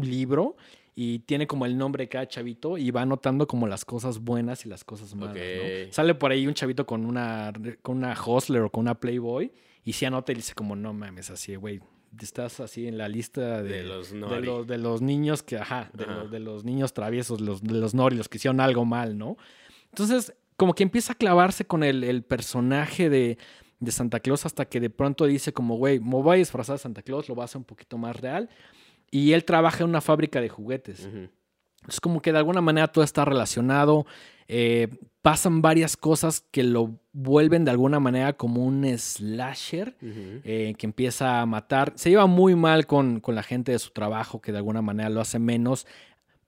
[0.00, 0.54] libro,
[0.94, 4.66] y tiene como el nombre de cada chavito y va anotando como las cosas buenas
[4.66, 5.38] y las cosas malas.
[5.90, 9.52] Sale por ahí un chavito con una, con una Hustler o con una Playboy
[9.84, 11.80] y si anota y dice como, no mames, así, güey,
[12.20, 15.90] estás así en la lista de, De los de los, de los niños que, ajá,
[15.94, 16.14] de, Ajá.
[16.14, 19.36] los, de los niños traviesos, los, de los nori, los que hicieron algo mal, ¿no?
[19.90, 23.38] Entonces, como que empieza a clavarse con el, el personaje de,
[23.80, 26.82] de Santa Claus hasta que de pronto dice como, güey, me voy a disfrazar de
[26.82, 28.48] Santa Claus, lo voy a hacer un poquito más real.
[29.12, 31.08] Y él trabaja en una fábrica de juguetes.
[31.86, 34.06] Es como que de alguna manera todo está relacionado.
[34.48, 34.88] eh,
[35.22, 41.40] pasan varias cosas que lo vuelven de alguna manera como un slasher eh, que empieza
[41.40, 41.92] a matar.
[41.94, 45.08] Se lleva muy mal con, con la gente de su trabajo, que de alguna manera
[45.10, 45.86] lo hace menos,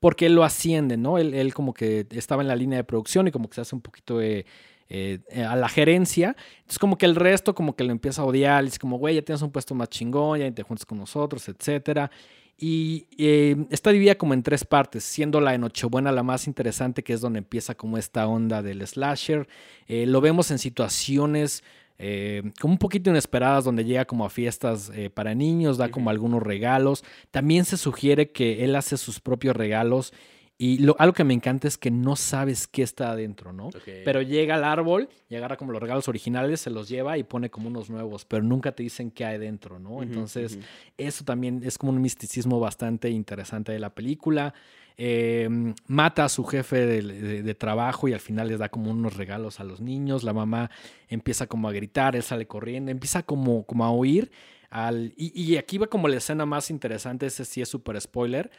[0.00, 1.18] porque él lo asciende, ¿no?
[1.18, 3.76] Él, él como que estaba en la línea de producción y como que se hace
[3.76, 4.44] un poquito de,
[4.88, 6.34] eh, eh, a la gerencia.
[6.58, 9.22] Entonces como que el resto como que lo empieza a odiar, es como, güey, ya
[9.22, 12.10] tienes un puesto más chingón, ya te juntas con nosotros, etcétera.
[12.56, 17.02] Y eh, está dividida como en tres partes, siendo la de Nochebuena la más interesante,
[17.02, 19.48] que es donde empieza como esta onda del slasher.
[19.86, 21.62] Eh, lo vemos en situaciones
[21.98, 26.10] eh, como un poquito inesperadas, donde llega como a fiestas eh, para niños, da como
[26.10, 27.04] algunos regalos.
[27.30, 30.12] También se sugiere que él hace sus propios regalos
[30.56, 33.70] Y lo, algo que me encanta es que no sabes qué está adentro, ¿no?
[34.04, 37.50] Pero llega al árbol y agarra como los regalos originales, se los lleva y pone
[37.50, 40.02] como unos nuevos, pero nunca te dicen qué hay dentro, ¿no?
[40.02, 40.58] Entonces,
[40.96, 44.54] eso también es como un misticismo bastante interesante de la película.
[44.96, 49.58] Em, mata a su jefe de, trabajo y al final les da como unos regalos
[49.58, 50.22] a los niños.
[50.22, 50.70] La mamá
[51.08, 54.30] empieza como a gritar, él sale corriendo, empieza como, como a oír.
[54.70, 58.50] Al, y, y, aquí va como la escena más interesante, ese sí es súper spoiler,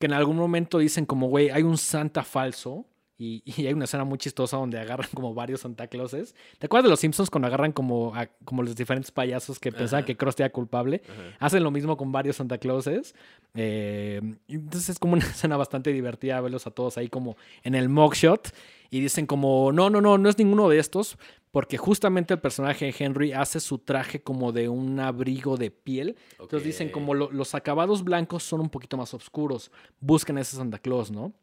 [0.00, 2.86] que en algún momento dicen como, güey, hay un Santa falso.
[3.22, 6.34] Y, hay una escena muy chistosa donde agarran como varios Santa Clauses.
[6.58, 8.14] ¿Te acuerdas de los Simpsons cuando agarran como,
[8.46, 11.02] como los diferentes payasos que pensaban que Krusty era culpable?
[11.38, 13.14] Hacen lo mismo con varios Santa Clauses.
[13.52, 17.90] Eh, entonces es como una escena bastante divertida verlos a todos ahí como en el
[17.90, 18.54] mugshot.
[18.88, 21.18] Y dicen como, no, no, no, no es ninguno de estos,
[21.50, 26.16] porque justamente el personaje de Henry hace su traje como de un abrigo de piel.
[26.40, 31.10] Entonces dicen como los acabados blancos son un poquito más oscuros, busquen ese Santa Claus,
[31.10, 31.34] ¿no?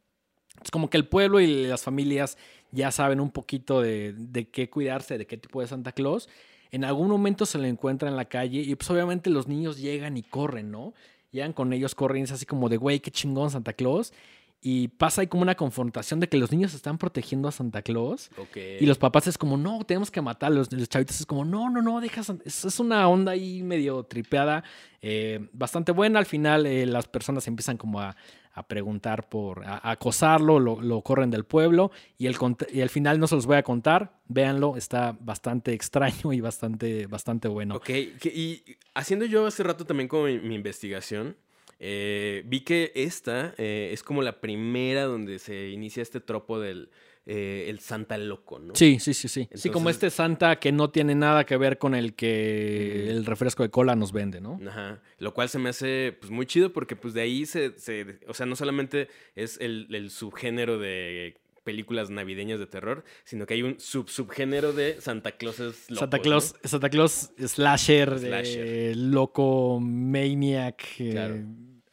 [0.64, 2.38] Es como que el pueblo y las familias
[2.72, 6.28] ya saben un poquito de, de qué cuidarse, de qué tipo de Santa Claus.
[6.72, 10.18] En algún momento se le encuentra en la calle y pues obviamente los niños llegan
[10.18, 10.94] y corren, ¿no?
[11.32, 14.14] Llegan con ellos, corren, es así como de, güey, qué chingón Santa Claus.
[14.60, 18.32] Y pasa ahí como una confrontación de que los niños están protegiendo a Santa Claus.
[18.80, 20.72] Y los papás es como, no, tenemos que matarlos.
[20.74, 22.22] Los chavitos es como, no, no, no, deja.
[22.44, 24.64] Es, una onda ahí medio tripeada,
[25.02, 26.18] eh, bastante buena.
[26.18, 28.16] Al final eh, las personas empiezan como a,
[28.64, 31.92] preguntar por, a, acosarlo, lo, corren del pueblo.
[32.18, 32.38] Y, el,
[32.72, 34.20] y al final no se los voy a contar.
[34.28, 37.76] Véanlo, está bastante extraño y bastante, bastante bueno.
[37.76, 41.36] Ok, y haciendo yo hace rato también como mi investigación.
[41.80, 46.90] Eh, vi que esta eh, es como la primera donde se inicia este tropo del
[47.30, 48.74] eh, el Santa loco, ¿no?
[48.74, 49.50] Sí, sí, sí, sí.
[49.54, 53.64] sí, como este Santa que no tiene nada que ver con el que el refresco
[53.64, 54.58] de cola nos vende, ¿no?
[54.66, 55.02] Ajá.
[55.20, 57.74] Lo cual se me hace pues muy chido porque pues de ahí se,
[58.28, 63.56] o sea, no solamente es el, el subgénero de películas navideñas de terror, sino que
[63.56, 65.58] hay un sub subgénero de Santa Claus
[65.90, 70.82] Santa Claus, Santa Claus slasher, loco maniac.
[70.96, 71.44] Claro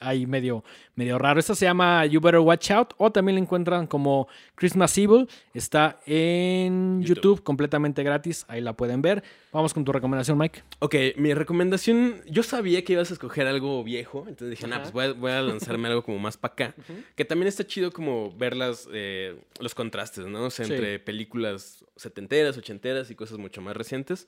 [0.06, 1.40] ahí medio, medio raro.
[1.40, 5.28] Esta se llama You Better Watch Out o también la encuentran como Christmas Evil.
[5.52, 7.42] Está en YouTube.
[7.42, 8.44] completamente gratis.
[8.48, 9.22] Ahí la pueden ver.
[9.52, 10.62] Vamos con tu recomendación, Mike.
[10.80, 15.16] Ok, mi recomendación, yo sabía que ibas a escoger algo viejo, entonces dije, nah, pues
[15.16, 16.74] voy a, lanzarme algo como más para acá.
[17.14, 20.46] Que también está chido como ver las, eh, los contrastes, ¿no?
[20.46, 24.26] O sea, entre películas setenteras, ochenteras y cosas mucho más recientes.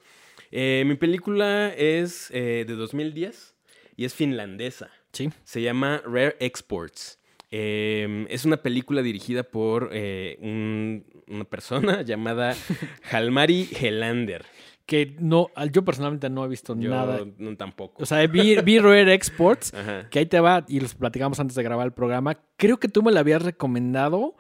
[0.51, 3.55] Eh, mi película es eh, de 2010
[3.97, 4.91] y es finlandesa.
[5.45, 7.19] Se llama Rare Exports.
[7.51, 10.37] Em, es una película dirigida por eh,
[11.29, 12.55] una persona llamada
[13.11, 14.45] Halmari Helander.
[14.85, 17.21] Que no, yo personalmente no he visto yo nada.
[17.39, 18.03] No, tampoco.
[18.03, 19.73] O sea, vi, Rare Exports,
[20.11, 22.39] que ahí te va, y los platicamos antes de grabar el programa.
[22.57, 24.37] Creo que tú me la habías recomendado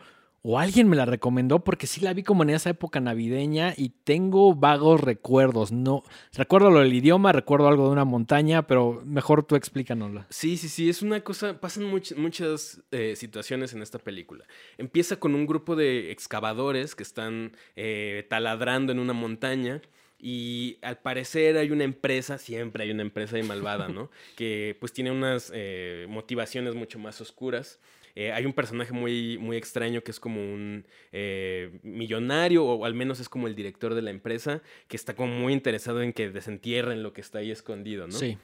[0.48, 3.88] o alguien me la recomendó porque sí la vi como en esa época navideña y
[3.88, 5.72] tengo vagos recuerdos.
[5.72, 10.28] No recuerdo lo del idioma, recuerdo algo de una montaña, pero mejor tú explícanosla.
[10.30, 14.44] Sí, sí, sí, es una cosa, pasan muchas eh, situaciones en esta película.
[14.78, 19.82] Empieza con un grupo de excavadores que están eh, taladrando en una montaña.
[20.18, 24.10] Y al parecer hay una empresa, siempre hay una empresa de malvada, ¿no?
[24.36, 27.80] que pues tiene unas eh, motivaciones mucho más oscuras.
[28.16, 32.94] Eh, hay un personaje muy, muy extraño que es como un eh, millonario, o al
[32.94, 36.30] menos es como el director de la empresa, que está como muy interesado en que
[36.30, 38.14] desentierren lo que está ahí escondido, ¿no?
[38.14, 38.38] Sí.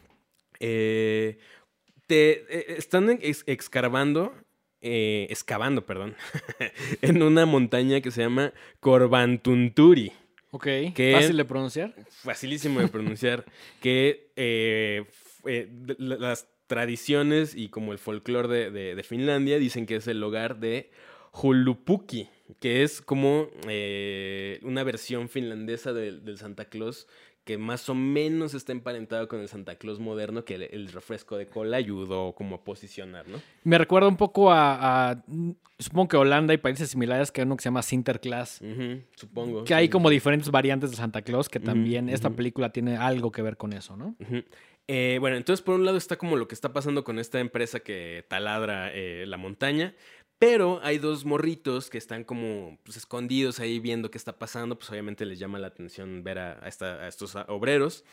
[0.61, 1.39] Eh,
[2.07, 4.35] te, están excavando,
[4.83, 6.17] excavando, perdón,
[7.01, 10.13] en una montaña que se llama Corbantunturi.
[10.51, 10.67] Ok.
[11.15, 11.95] ¿Fácil de pronunciar?
[12.11, 13.47] Facilísimo de pronunciar.
[13.81, 14.29] que
[15.97, 20.91] las tradiciones y como el folclore de, Finlandia dicen que es el hogar de
[21.33, 22.29] Hulupuki,
[22.61, 27.07] que es como eh, una versión finlandesa del Santa Claus
[27.45, 31.47] que más o menos está emparentado con el Santa Claus moderno que el, refresco de
[31.47, 33.41] cola ayudó como a posicionar, ¿no?
[33.65, 35.25] Me recuerda un poco a,
[35.79, 38.61] supongo que Holanda y países similares que hay uno que se llama Sinterklaas.
[39.17, 39.65] supongo.
[39.65, 43.43] Que hay como diferentes variantes de Santa Claus que también esta película tiene algo que
[43.43, 44.15] ver con eso, ¿no?
[44.89, 47.81] Eh, bueno, entonces por un lado está como lo que está pasando con esta empresa
[47.81, 49.95] que taladra eh, la montaña,
[50.39, 54.91] pero hay dos morritos que están como pues, escondidos ahí viendo qué está pasando, pues
[54.91, 58.05] obviamente les llama la atención ver a, estos obreros.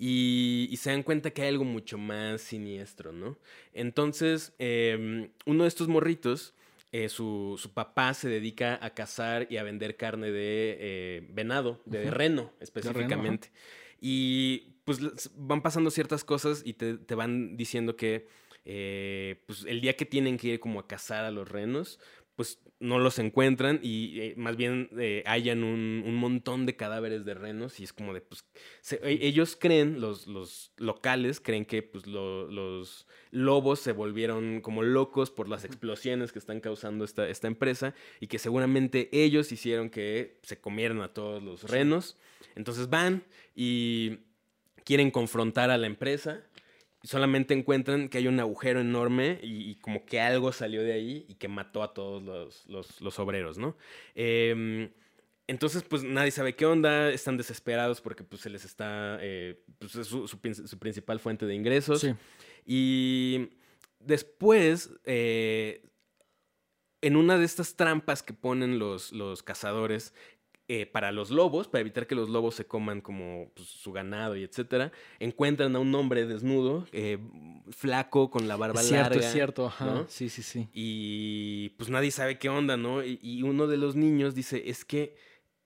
[0.00, 3.36] Y, se dan cuenta que hay algo mucho más siniestro, ¿no?
[3.72, 6.54] Entonces, em, uno de estos morritos,
[6.92, 12.52] eh, su, papá se dedica a cazar y a vender carne de venado, de reno
[12.60, 13.50] específicamente.
[14.00, 18.26] y pues van pasando ciertas cosas y te, van diciendo que
[18.64, 22.00] eh, pues el día que tienen que ir como a cazar a los renos,
[22.36, 27.26] pues no los encuentran y eh, más bien eh, hallan un, un montón de cadáveres
[27.26, 28.46] de renos y es como de, pues,
[28.80, 34.62] se- e- ellos creen, los, los locales creen que pues, lo- los lobos se volvieron
[34.62, 39.52] como locos por las explosiones que están causando esta, esta empresa y que seguramente ellos
[39.52, 42.16] hicieron que se comieran a todos los renos.
[42.54, 43.24] Entonces van
[43.54, 44.20] y
[44.88, 46.40] quieren confrontar a la empresa
[47.04, 51.26] solamente encuentran que hay un agujero enorme y, y como que algo salió de ahí
[51.28, 53.76] y que mató a todos los, los- los obreros, ¿no?
[54.14, 54.90] Em,
[55.46, 59.94] entonces, pues nadie sabe qué onda, están desesperados porque pues se les está, eh, pues
[59.94, 62.00] es su, su prin- su principal fuente de ingresos.
[62.00, 62.14] Sí.
[62.66, 63.50] Y
[64.00, 65.82] después, eh,
[67.00, 70.14] en una de estas trampas que ponen los, los cazadores
[70.68, 74.36] eh, para los lobos, para evitar que los lobos se coman como pues, su ganado
[74.36, 77.18] y etcétera, encuentran a un hombre desnudo, eh,
[77.70, 79.26] flaco, con la barba Es cierto, larga.
[79.26, 79.66] es cierto.
[79.66, 79.84] Ajá.
[79.86, 80.06] ¿no?
[80.08, 80.68] Sí, sí, sí.
[80.74, 83.02] Y pues nadie sabe qué onda, ¿no?
[83.04, 85.16] Y, y uno de los niños dice, es que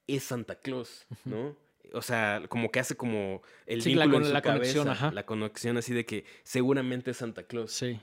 [0.07, 1.57] es Santa Claus, ¿no?
[1.95, 5.07] O sea, como que hace como el Sí, vínculo con- en su la conexión, cabeza,
[5.07, 5.15] ajá.
[5.15, 7.73] la conexión así de que seguramente es Santa Claus.
[7.73, 8.01] Sí.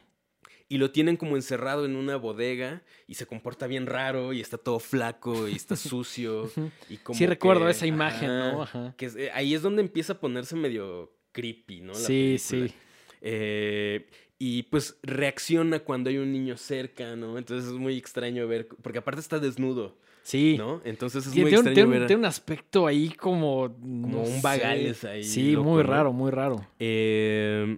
[0.72, 4.58] Y lo tienen como encerrado en una bodega y se comporta bien raro y está
[4.60, 6.50] todo flaco y está sucio.
[6.90, 8.62] y como Sí, recuerdo que- esa imagen, ¿no?
[8.64, 8.94] ajá.
[8.96, 11.94] Que es- eh, ahí es donde empieza a ponerse medio creepy, ¿no?
[11.94, 12.68] La Sí, película.
[12.70, 12.74] sí.
[13.22, 14.08] Eh,
[14.38, 17.38] y pues reacciona cuando hay un niño cerca, ¿no?
[17.38, 20.56] Entonces es muy extraño ver, porque aparte está desnudo, Sí.
[20.58, 20.82] ¿no?
[20.86, 22.08] Entonces es muy tiene extraño tiene un- ver.
[22.08, 23.74] tiene un aspecto ahí como.
[23.74, 24.40] Como un sé.
[24.44, 25.90] Bagales ahí, Sí, loco, muy ¿no?
[25.90, 26.66] raro, muy raro.
[26.80, 27.78] Eh,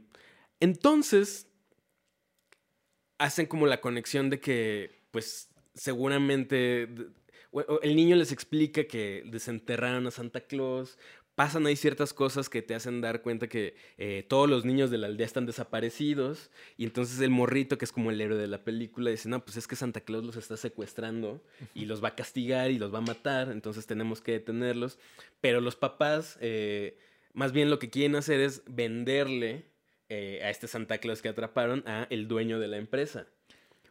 [0.60, 1.48] entonces,
[3.22, 6.90] hacen como la conexión de que, pues, seguramente
[7.82, 10.98] el niño les explica que desenterraron a Santa Claus.
[11.36, 14.98] Pasan ahí ciertas cosas que te hacen dar cuenta que eh, todos los niños de
[14.98, 16.50] la aldea están desaparecidos.
[16.78, 19.56] Y entonces el morrito, que es como el héroe de la película, dice: No, pues
[19.56, 21.44] es que Santa Claus los está secuestrando
[21.74, 23.52] y los va a castigar y los va a matar.
[23.52, 24.98] Entonces tenemos que detenerlos.
[25.42, 26.98] Pero los papás, eh,
[27.34, 29.71] más bien lo que quieren hacer es venderle
[30.14, 33.26] eh, a este Santa Claus que atraparon a el dueño de la empresa.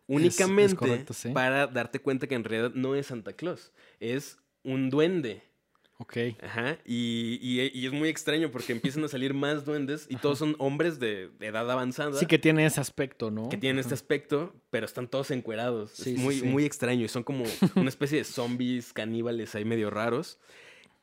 [0.07, 1.31] Únicamente correcto, sí.
[1.31, 5.43] para darte cuenta que en realidad no es Santa Claus, es un duende.
[5.99, 6.16] Ok.
[6.43, 6.79] Ajá.
[6.87, 10.57] Y, y- y es muy extraño porque empiezan a salir más duendes y todos son
[10.59, 12.18] hombres de, de edad avanzada.
[12.18, 13.51] Sí que tiene ese aspecto, ¿no?
[13.51, 15.91] que tienen este aspecto, pero están todos encuerados.
[15.93, 16.47] Sí, es sí, muy, sí.
[16.47, 17.45] muy extraño y son como
[17.77, 20.39] una especie de zombies caníbales ahí medio raros.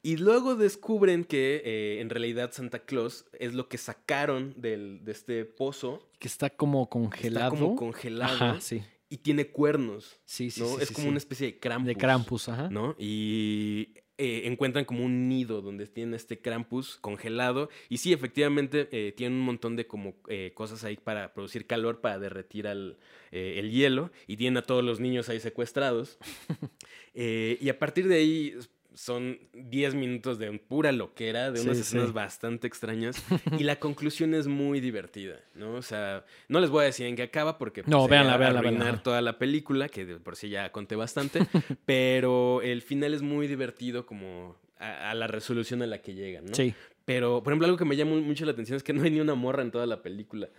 [0.04, 5.12] Y luego descubren que eh, en realidad Santa Claus es lo que sacaron del, de
[5.12, 6.08] este pozo.
[6.20, 7.50] Que está como Está congelado.
[7.52, 8.84] como congelado Ajá, sí.
[9.10, 10.20] y tiene cuernos.
[10.26, 10.68] Sí, sí, ¿no?
[10.68, 11.10] sí, es sí, como sí.
[11.10, 11.88] una especie de Krampus.
[11.88, 12.70] De Krampus, ajá.
[12.70, 12.96] ¿no?
[12.98, 13.90] Y
[14.20, 17.70] eh, encuentran como un nido donde tienen este Krampus congelado.
[17.90, 22.02] Y sí, efectivamente, eh, tienen un montón de como eh, cosas ahí para producir calor,
[22.02, 22.98] para derretir al,
[23.32, 24.12] el hielo.
[24.26, 26.18] Y tienen a todos los niños ahí secuestrados.
[27.20, 28.54] Y a partir de ahí
[28.98, 32.14] son 10 minutos de pura loquera, de unas Sí, escenas sí.
[32.14, 33.24] bastante extrañas.
[33.60, 35.76] y la conclusión es muy divertida, ¿no?
[35.76, 38.60] O sea, no les voy a decir en qué acaba porque No, sería véanla, véanla,
[38.60, 41.40] arruinar véanla, toda la película, que de por sí ya conté bastante,
[41.86, 46.46] pero el final es muy divertido como a, a la resolución a la que llegan,
[46.46, 46.56] ¿no?
[46.56, 46.74] Sí.
[47.06, 49.20] Pero, por ejemplo, algo que me llama mucho la atención es que no hay ni
[49.22, 50.50] una morra en toda la película.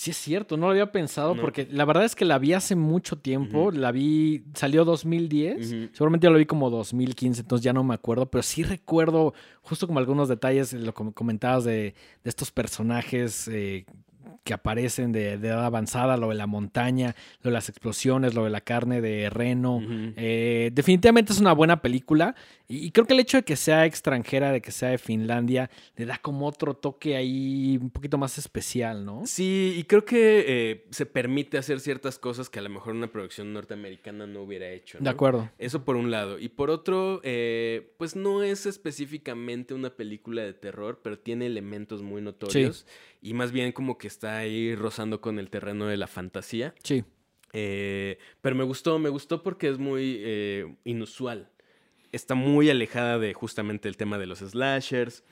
[0.00, 1.40] Sí, es cierto, no lo había pensado No.
[1.40, 3.72] porque la verdad es que la vi hace mucho tiempo.
[3.72, 5.56] La vi, salió 2010.
[5.72, 5.88] Ujú.
[5.92, 9.88] Seguramente yo lo vi como 2015, entonces ya no me acuerdo, pero sí recuerdo justo
[9.88, 11.72] como algunos detalles, lo que comentabas de,
[12.22, 13.86] de estos personajes eh,
[14.44, 18.44] que aparecen de, de edad avanzada, lo de la montaña, lo de las explosiones, lo
[18.44, 19.80] de la carne de reno.
[20.16, 22.34] Eh, definitivamente es una buena película
[22.66, 25.70] y, y creo que el hecho de que sea extranjera, de que sea de Finlandia,
[25.96, 29.26] le da como otro toque ahí un poquito más especial, ¿no?
[29.26, 33.08] Sí, y creo que eh, se permite hacer ciertas cosas que a lo mejor una
[33.08, 34.98] producción norteamericana no hubiera hecho.
[34.98, 35.10] De ¿no?
[35.10, 35.50] acuerdo.
[35.58, 36.38] Eso por un lado.
[36.38, 42.02] Y por otro, eh, pues no es específicamente una película de terror, pero tiene elementos
[42.02, 42.86] muy notorios.
[43.20, 46.74] Y más bien como que está ahí rozando con el terreno de la fantasía.
[46.82, 47.04] Sí.
[47.52, 51.50] Eh, pero me gustó, me gustó porque es muy eh, inusual.
[52.12, 55.24] Está muy alejada de justamente el tema de los slashers,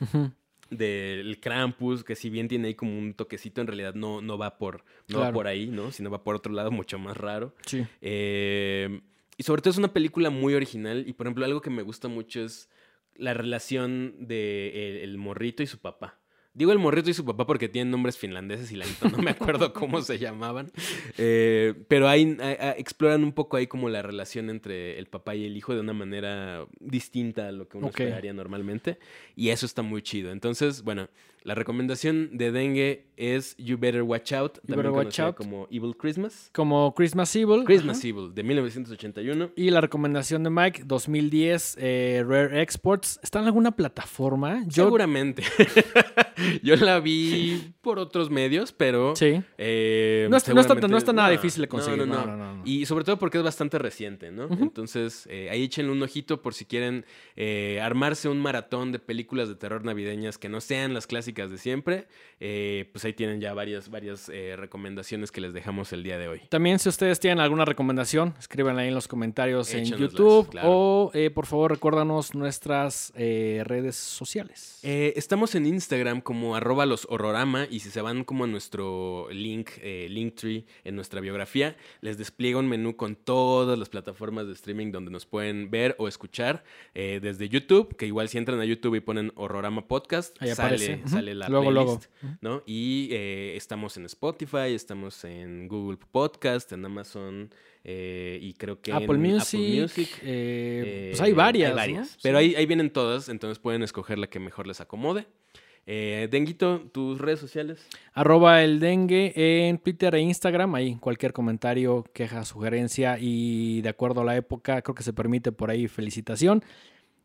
[0.71, 4.59] del Krampus, que si bien tiene ahí como un toquecito, en realidad no, no va
[4.59, 5.91] por no va por ahí, ¿no?
[5.93, 7.55] Sino va por otro lado mucho más raro.
[7.65, 7.87] Sí.
[8.03, 9.01] Eh,
[9.39, 11.05] y sobre todo es una película muy original.
[11.07, 12.69] Y por ejemplo, algo que me gusta mucho es
[13.15, 16.19] la relación de el, el morrito y su papá.
[16.57, 19.31] Digo el morrito y su papá porque tienen nombres finlandeses y la neta no me
[19.33, 20.73] acuerdo cómo se llamaban.
[21.19, 25.35] Eh, pero ahí a- a- exploran un poco ahí como la relación entre el papá
[25.35, 28.99] y el hijo de una manera distinta a lo que uno esperaría normalmente.
[29.37, 30.33] Y eso está muy chido.
[30.33, 31.09] Entonces, bueno,
[31.47, 35.37] la recomendación de Dengue es You Better Watch Out, también Better Watch Out.
[35.37, 36.51] como Evil Christmas.
[36.53, 37.65] Como Christmas Evil.
[37.65, 38.09] Christmas Ajá.
[38.09, 39.51] Evil, de 1981.
[39.57, 43.21] Y la recomendación de Mike, 2010, eh, Rare Exports.
[43.23, 44.65] ¿Está en alguna plataforma?
[44.67, 45.45] Yo, Seguramente.
[46.63, 49.15] Yo la vi por otros medios, pero...
[49.17, 49.41] Sí.
[49.57, 52.27] eh, No está- no está- seguramente- no está nada difícil de conseguir, No, no, no,
[52.27, 52.37] no.
[52.37, 52.63] no, no, no.
[52.67, 54.49] Y sobre todo porque es bastante reciente, ¿no?
[54.51, 59.49] Entonces, eh, ahí échenle un ojito por si quieren eh, armarse un maratón de películas
[59.49, 62.07] de terror navideñas que no sean las clásicas de siempre.
[62.41, 66.29] Eh, pues ahí tienen ya varias, varias eh, recomendaciones que les dejamos el día de
[66.29, 66.43] hoy.
[66.49, 70.69] También si ustedes tienen alguna recomendación, escríbanla ahí en los comentarios en YouTube claro.
[70.71, 74.81] o eh, por favor recuérdanos nuestras eh, redes sociales.
[74.83, 79.29] Eh, estamos en Instagram como arroba los horrorama y si se van como a nuestro
[79.31, 84.53] link, eh, Linktree en nuestra biografía, les despliega un menú con todas las plataformas de
[84.53, 86.65] streaming donde nos pueden ver o escuchar
[86.95, 90.77] eh, desde YouTube, que igual si entran a YouTube y ponen horrorama podcast, Ahí sale,
[90.77, 91.01] aparece.
[91.17, 91.99] Sale la Luego, luego.
[91.99, 92.63] playlist, ¿no?
[92.67, 97.51] Y eh, estamos en Spotify, estamos en Google Podcast, en Amazon
[97.85, 99.61] eh, y creo que Apple en Music.
[99.61, 100.09] Apple Music.
[100.23, 101.71] eh, pues hay varias.
[101.71, 101.77] ¿no?
[101.77, 102.19] varias.
[102.23, 102.45] Pero Sí.
[102.45, 105.27] ahí, ahí vienen todas, entonces pueden escoger la que mejor les acomode.
[105.89, 107.87] Eh, Denguito, tus redes sociales.
[108.13, 109.33] Arroba el dengue
[109.69, 110.75] en Twitter e Instagram.
[110.75, 115.53] Ahí cualquier comentario, queja, sugerencia y de acuerdo a la época, creo que se permite
[115.53, 116.65] por ahí felicitación.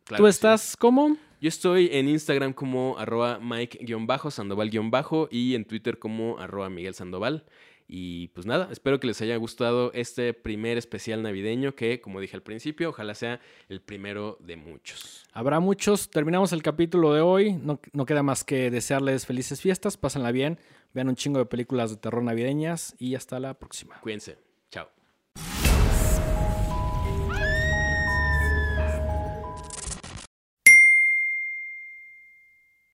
[0.03, 0.35] Claro ¿Tú que sí.
[0.35, 1.17] estás cómo?
[1.41, 7.45] Yo estoy en Instagram como arroba Mike-Sandoval- y en Twitter como arroba Miguel Sandoval.
[7.87, 12.35] Y pues nada, espero que les haya gustado este primer especial navideño que, como dije
[12.37, 15.25] al principio, ojalá sea el primero de muchos.
[15.33, 16.11] Habrá muchos.
[16.11, 17.53] Terminamos el capítulo de hoy.
[17.53, 19.97] No, no queda más que desearles felices fiestas.
[19.97, 20.59] Pásenla bien.
[20.93, 23.99] Vean un chingo de películas de terror navideñas y hasta la próxima.
[24.01, 24.37] Cuídense.
[24.69, 24.87] Chao.